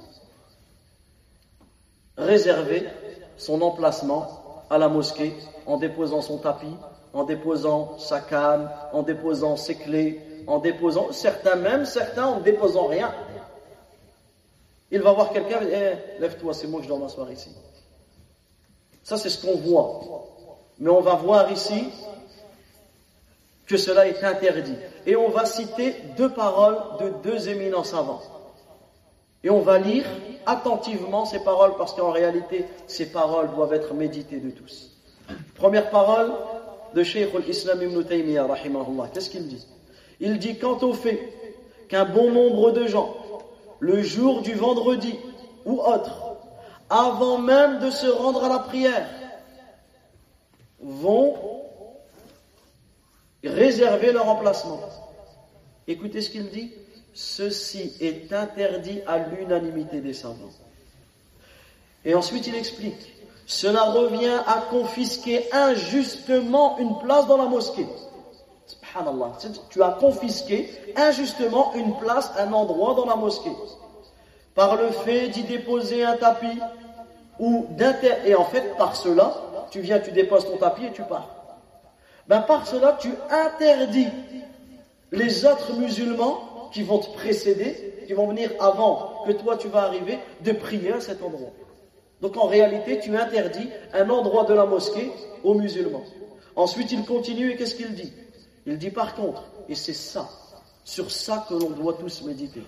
[2.16, 2.84] Réserver
[3.36, 5.32] son emplacement à la mosquée
[5.66, 6.76] en déposant son tapis,
[7.12, 12.86] en déposant sa canne, en déposant ses clés, en déposant, certains même, certains en déposant
[12.86, 13.12] rien.
[14.90, 17.50] Il va voir quelqu'un, eh, lève-toi, c'est moi que je dois m'asseoir ici.
[19.02, 20.00] Ça, c'est ce qu'on voit.
[20.78, 21.88] Mais on va voir ici
[23.66, 24.76] que cela est interdit.
[25.06, 28.22] Et on va citer deux paroles de deux éminents savants.
[29.44, 30.04] Et on va lire
[30.46, 34.96] attentivement ces paroles parce qu'en réalité, ces paroles doivent être méditées de tous.
[35.54, 36.32] Première parole
[36.94, 39.10] de Sheikh al-Islam ibn Taymiyyah, rahimahullah.
[39.12, 39.66] Qu'est-ce qu'il dit?
[40.20, 41.20] Il dit Quant au fait
[41.88, 43.14] qu'un bon nombre de gens,
[43.80, 45.14] le jour du vendredi
[45.64, 46.36] ou autre,
[46.90, 49.08] avant même de se rendre à la prière,
[50.80, 51.34] vont
[53.44, 54.80] réserver leur emplacement.
[55.86, 56.72] Écoutez ce qu'il dit
[57.14, 60.52] ceci est interdit à l'unanimité des savants.
[62.04, 63.14] Et ensuite il explique,
[63.46, 67.86] cela revient à confisquer injustement une place dans la mosquée.
[69.70, 73.52] Tu as confisqué injustement une place, un endroit dans la mosquée.
[74.54, 76.58] Par le fait d'y déposer un tapis
[77.38, 78.12] ou d'inter...
[78.26, 79.34] Et en fait, par cela,
[79.70, 81.28] tu viens, tu déposes ton tapis et tu pars.
[82.26, 84.08] Ben, par cela, tu interdis
[85.12, 89.82] les autres musulmans qui vont te précéder, qui vont venir avant que toi tu vas
[89.82, 91.50] arriver, de prier à cet endroit.
[92.20, 95.12] Donc en réalité, tu interdis un endroit de la mosquée
[95.44, 96.02] aux musulmans.
[96.56, 98.12] Ensuite, il continue et qu'est-ce qu'il dit?
[98.68, 100.28] Il dit par contre, et c'est ça,
[100.84, 102.62] sur ça que l'on doit tous méditer.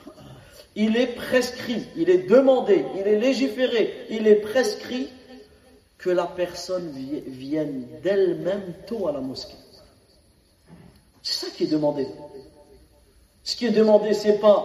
[0.75, 5.11] Il est prescrit, il est demandé, il est légiféré, il est prescrit
[5.99, 6.91] que la personne
[7.27, 9.59] vienne d'elle-même tôt à la mosquée.
[11.23, 12.09] C'est ça qui est demandé.
[13.45, 14.65] Ce qui est demandé, c'est pas,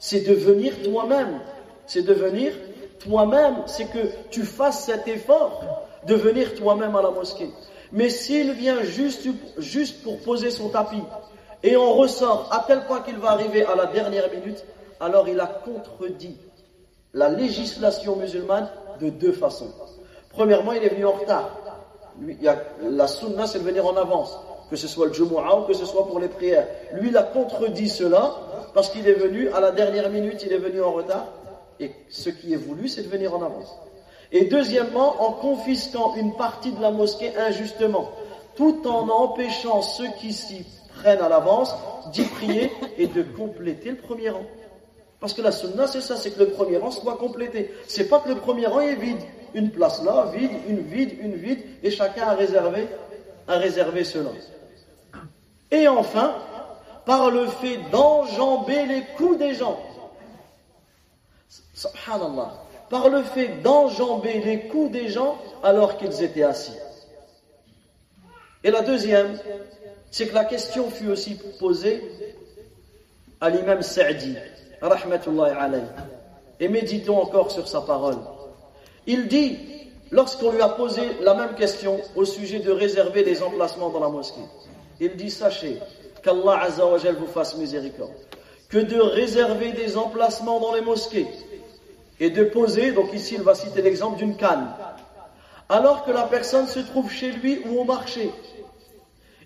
[0.00, 1.40] c'est de venir toi-même.
[1.86, 2.54] C'est de venir
[2.98, 3.62] toi-même.
[3.66, 7.50] C'est que tu fasses cet effort de venir toi-même à la mosquée.
[7.92, 11.02] Mais s'il vient juste, pour poser son tapis
[11.62, 14.64] et on ressort à tel point qu'il va arriver à la dernière minute,
[15.00, 16.36] alors il a contredit
[17.12, 18.68] la législation musulmane
[19.00, 19.72] de deux façons.
[20.30, 21.50] Premièrement, il est venu en retard.
[22.82, 24.38] la sunna, c'est de venir en avance
[24.70, 26.66] que ce soit le Jumu'ah ou que ce soit pour les prières.
[26.92, 28.36] Lui, il a contredit cela
[28.72, 31.26] parce qu'il est venu à la dernière minute, il est venu en retard.
[31.80, 33.74] Et ce qui est voulu, c'est de venir en avance.
[34.32, 38.10] Et deuxièmement, en confisquant une partie de la mosquée injustement,
[38.56, 40.64] tout en empêchant ceux qui s'y
[40.94, 41.74] prennent à l'avance
[42.12, 44.44] d'y prier et de compléter le premier rang.
[45.18, 47.74] Parce que la sunna, c'est ça, c'est que le premier rang soit complété.
[47.86, 49.20] C'est pas que le premier rang est vide.
[49.52, 52.86] Une place là, vide, une vide, une vide, et chacun a réservé,
[53.48, 54.30] a réservé cela.
[55.72, 56.36] Et enfin,
[57.04, 59.78] par le fait d'enjamber les coups des gens.
[61.74, 62.69] Subhanallah.
[62.90, 66.76] Par le fait d'enjamber les coups des gens alors qu'ils étaient assis.
[68.64, 69.38] Et la deuxième,
[70.10, 72.02] c'est que la question fut aussi posée
[73.40, 74.34] à l'imam Sa'di,
[74.82, 75.84] rahmatullahi alayhi.
[76.58, 78.16] Et méditons encore sur sa parole.
[79.06, 79.56] Il dit,
[80.10, 84.08] lorsqu'on lui a posé la même question au sujet de réserver les emplacements dans la
[84.08, 84.40] mosquée,
[84.98, 85.78] il dit, sachez
[86.22, 88.10] qu'Allah Azzawajal vous fasse miséricorde,
[88.68, 91.26] que de réserver des emplacements dans les mosquées
[92.20, 94.68] et de poser, donc ici il va citer l'exemple d'une canne,
[95.68, 98.30] alors que la personne se trouve chez lui ou au marché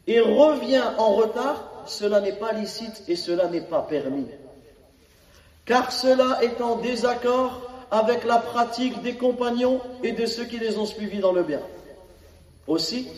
[0.07, 4.27] et revient en retard, cela n'est pas licite et cela n'est pas permis.
[5.65, 10.77] Car cela est en désaccord avec la pratique des compagnons et de ceux qui les
[10.79, 11.61] ont suivis dans le bien.
[12.67, 13.09] Aussi,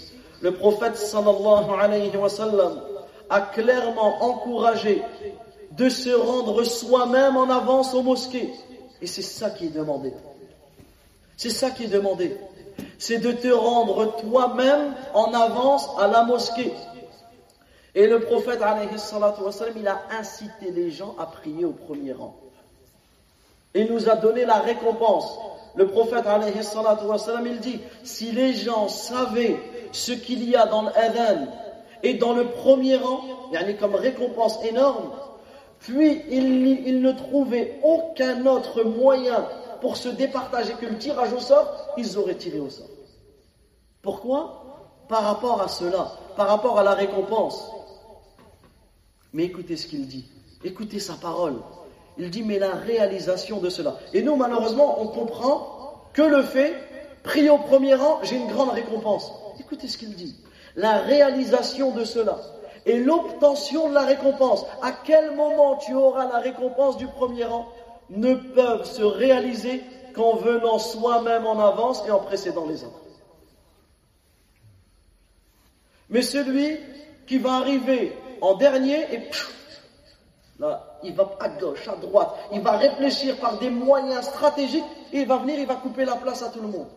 [0.42, 2.80] le prophète sallallahu alayhi wa sallam
[3.30, 5.02] a clairement encouragé
[5.72, 8.52] de se rendre soi-même en avance aux mosquées.
[9.02, 10.12] Et c'est ça qui est demandé.
[11.36, 12.36] C'est ça qui est demandé
[12.98, 16.72] c'est de te rendre toi-même en avance à la mosquée.
[17.94, 18.60] Et le prophète,
[19.76, 22.36] il a incité les gens à prier au premier rang.
[23.74, 25.38] Il nous a donné la récompense.
[25.76, 26.24] Le prophète,
[27.44, 29.58] il dit, si les gens savaient
[29.92, 31.48] ce qu'il y a dans l'Adhan
[32.02, 35.10] et dans le premier rang, il y a comme récompense énorme,
[35.86, 39.46] puis ils ne trouvaient aucun autre moyen
[39.80, 42.88] pour se départager que le tirage au sort, ils auraient tiré au sort.
[44.02, 44.64] Pourquoi?
[45.08, 47.70] Par rapport à cela, par rapport à la récompense.
[49.32, 50.24] Mais écoutez ce qu'il dit,
[50.64, 51.54] écoutez sa parole.
[52.18, 53.96] Il dit, mais la réalisation de cela.
[54.12, 56.74] Et nous, malheureusement, on comprend que le fait,
[57.22, 59.30] prie au premier rang, j'ai une grande récompense.
[59.60, 60.34] Écoutez ce qu'il dit.
[60.74, 62.38] La réalisation de cela
[62.86, 64.64] et l'obtention de la récompense.
[64.80, 67.66] À quel moment tu auras la récompense du premier rang
[68.08, 69.82] ne peuvent se réaliser
[70.14, 73.00] qu'en venant soi-même en avance et en précédant les autres.
[76.08, 76.78] Mais celui
[77.26, 79.30] qui va arriver en dernier et
[80.60, 85.22] là, il va à gauche, à droite, il va réfléchir par des moyens stratégiques et
[85.22, 86.88] il va venir, il va couper la place à tout le monde.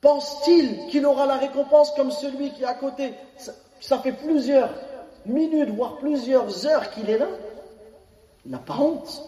[0.00, 3.12] Pense-t-il qu'il aura la récompense comme celui qui est à côté?
[3.80, 4.70] Ça fait plusieurs
[5.26, 7.28] minutes, voire plusieurs heures qu'il est là.
[8.44, 9.22] Il n'a pas honte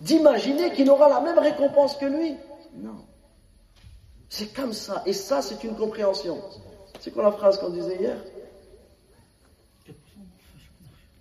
[0.00, 2.34] d'imaginer qu'il aura la même récompense que lui.
[2.74, 2.96] Non.
[4.28, 5.02] C'est comme ça.
[5.06, 6.38] Et ça, c'est une compréhension.
[7.00, 8.16] C'est quoi la phrase qu'on disait hier?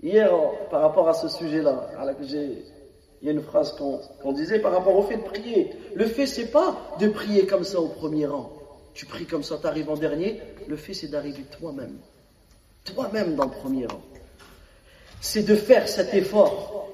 [0.01, 0.31] Hier,
[0.69, 1.89] par rapport à ce sujet-là,
[3.21, 5.71] il y a une phrase qu'on disait par rapport au fait de prier.
[5.95, 8.51] Le fait, c'est pas de prier comme ça au premier rang.
[8.93, 10.41] Tu pries comme ça, tu arrives en dernier.
[10.67, 11.97] Le fait, c'est d'arriver toi-même.
[12.85, 14.01] Toi-même dans le premier rang.
[15.21, 16.87] C'est de faire cet effort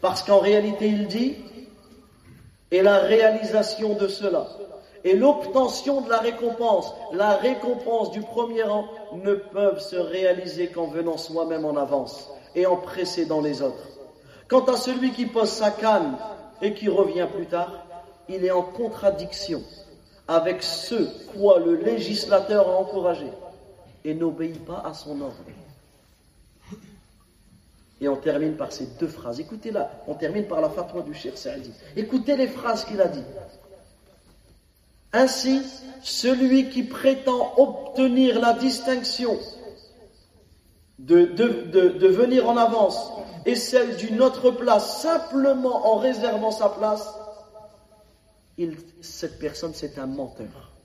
[0.00, 1.36] parce qu'en réalité, il dit,
[2.70, 4.46] et la réalisation de cela,
[5.04, 10.86] et l'obtention de la récompense, la récompense du premier rang, ne peuvent se réaliser qu'en
[10.86, 13.88] venant soi-même en avance et en précédant les autres.
[14.48, 16.16] Quant à celui qui pose sa canne
[16.62, 17.86] et qui revient plus tard,
[18.28, 19.62] il est en contradiction
[20.26, 20.94] avec ce
[21.32, 23.26] quoi le législateur a encouragé
[24.08, 25.36] et n'obéit pas à son ordre.
[28.00, 29.38] Et on termine par ces deux phrases.
[29.38, 31.72] Écoutez-la, on termine par la fatwa du Cheikh Saadi.
[31.94, 33.24] Écoutez les phrases qu'il a dit.
[35.12, 35.60] Ainsi,
[36.02, 39.38] celui qui prétend obtenir la distinction
[40.98, 43.10] de, de, venir en avance
[43.44, 47.08] et celle d'une autre place simplement en réservant sa place,
[49.02, 50.77] cette personne c'est un menteur.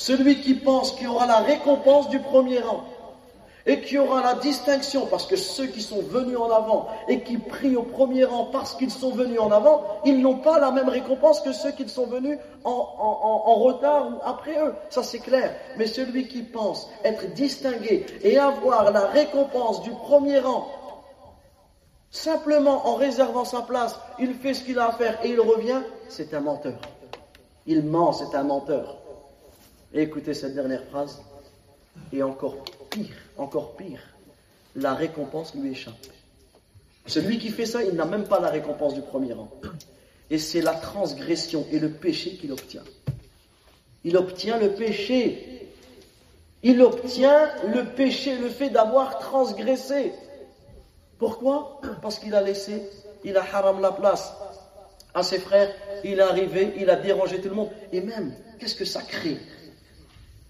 [0.00, 2.84] Celui qui pense qu'il aura la récompense du premier rang
[3.66, 7.20] et qu'il y aura la distinction, parce que ceux qui sont venus en avant et
[7.20, 10.70] qui prient au premier rang parce qu'ils sont venus en avant, ils n'ont pas la
[10.70, 14.72] même récompense que ceux qui sont venus en, retard ou après eux.
[14.88, 15.54] Ça c'est clair.
[15.76, 20.66] Mais celui qui pense être distingué et avoir la récompense du premier rang,
[22.10, 25.82] simplement en réservant sa place, il fait ce qu'il a à faire et il revient,
[26.08, 26.80] c'est un menteur.
[27.66, 28.99] Il ment, c'est un menteur.
[29.92, 31.20] Écoutez cette dernière phrase,
[32.12, 32.56] et encore
[32.90, 34.00] pire, encore pire,
[34.76, 35.94] la récompense lui échappe.
[37.06, 39.50] Celui qui fait ça, il n'a même pas la récompense du premier rang.
[40.30, 42.84] Et c'est la transgression et le péché qu'il obtient.
[44.04, 45.68] Il obtient le péché.
[46.62, 50.12] Il obtient le péché, le fait d'avoir transgressé.
[51.18, 51.80] Pourquoi?
[52.00, 52.88] Parce qu'il a laissé,
[53.24, 54.32] il a haram la place
[55.14, 55.74] à ses frères,
[56.04, 57.70] il est arrivé, il a dérangé tout le monde.
[57.92, 59.38] Et même, qu'est-ce que ça crée?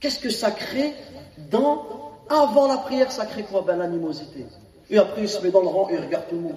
[0.01, 0.95] Qu'est-ce que ça crée
[1.51, 1.87] dans
[2.29, 3.63] Avant la prière, ça crée quoi?
[3.67, 4.47] Ben l'animosité.
[4.89, 6.57] Et après, il se met dans le rang et il regarde tout le monde.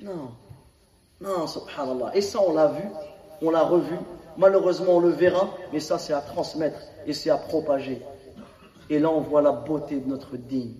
[0.00, 0.30] Non.
[1.20, 2.14] Non, subhanallah.
[2.14, 2.84] Et ça, on l'a vu,
[3.42, 3.96] on l'a revu.
[4.36, 8.00] Malheureusement, on le verra, mais ça, c'est à transmettre et c'est à propager.
[8.90, 10.74] Et là, on voit la beauté de notre digne,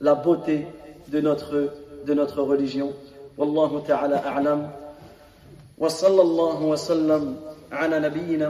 [0.00, 0.66] la beauté
[1.08, 1.72] de notre,
[2.06, 2.92] de notre religion.
[3.36, 4.70] Wallahu ta'ala a'lam.
[5.80, 7.36] Sallallahu wa sallam
[7.70, 8.48] ala nabiyyina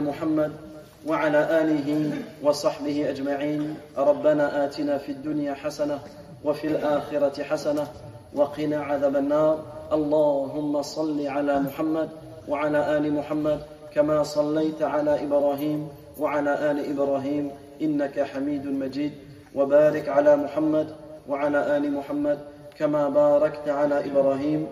[1.05, 2.11] وعلى آله
[2.43, 3.75] وصحبه أجمعين.
[3.97, 5.99] ربنا آتنا في الدنيا حسنة
[6.43, 7.87] وفي الآخرة حسنة
[8.33, 9.65] وقنا عذاب النار.
[9.91, 12.09] اللهم صل على محمد
[12.47, 13.59] وعلى آل محمد
[13.93, 15.87] كما صليت على إبراهيم
[16.19, 17.51] وعلى آل إبراهيم
[17.81, 19.11] إنك حميد مجيد.
[19.55, 20.87] وبارك على محمد
[21.29, 22.39] وعلى آل محمد
[22.77, 24.67] كما باركت على إبراهيم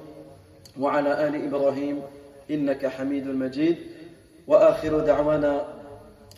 [0.79, 2.01] وعلى آل إبراهيم
[2.51, 3.77] إنك حميد مجيد.
[4.47, 5.65] وآخر دعوانا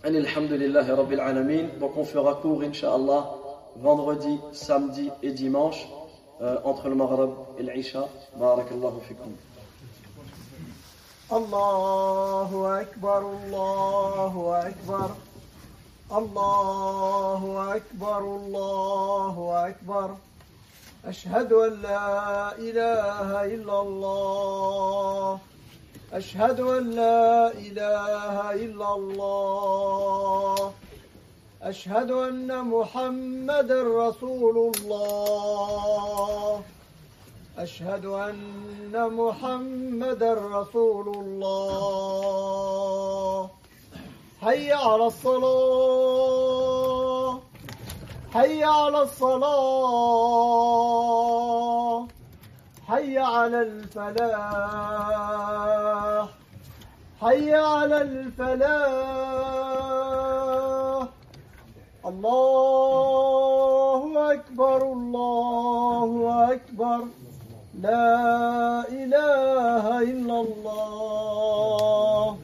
[0.06, 3.36] لله رب العالمين donc on fera court inchallah
[3.78, 5.88] vendredi samedi et dimanche
[6.42, 8.08] euh, entre le Maghreb et l'Isha.
[8.38, 9.32] Barakallahu fikum.
[11.32, 15.10] الله أكبر الله أكبر
[16.12, 20.16] الله أكبر الله أكبر
[21.08, 25.40] أشهد أن لا إله إلا الله
[26.16, 30.72] أشهد أن لا إله إلا الله.
[31.62, 36.62] أشهد أن محمد رسول الله.
[37.58, 41.50] أشهد أن محمد رسول الله.
[44.42, 46.20] حي على الصلاة.
[48.34, 50.16] حي على الصلاة.
[52.88, 54.28] حي على الفلاح.
[57.22, 58.66] حي على الفلاح.
[62.06, 62.74] الله
[64.34, 67.00] أكبر الله أكبر.
[67.82, 72.38] لا إله إلا الله.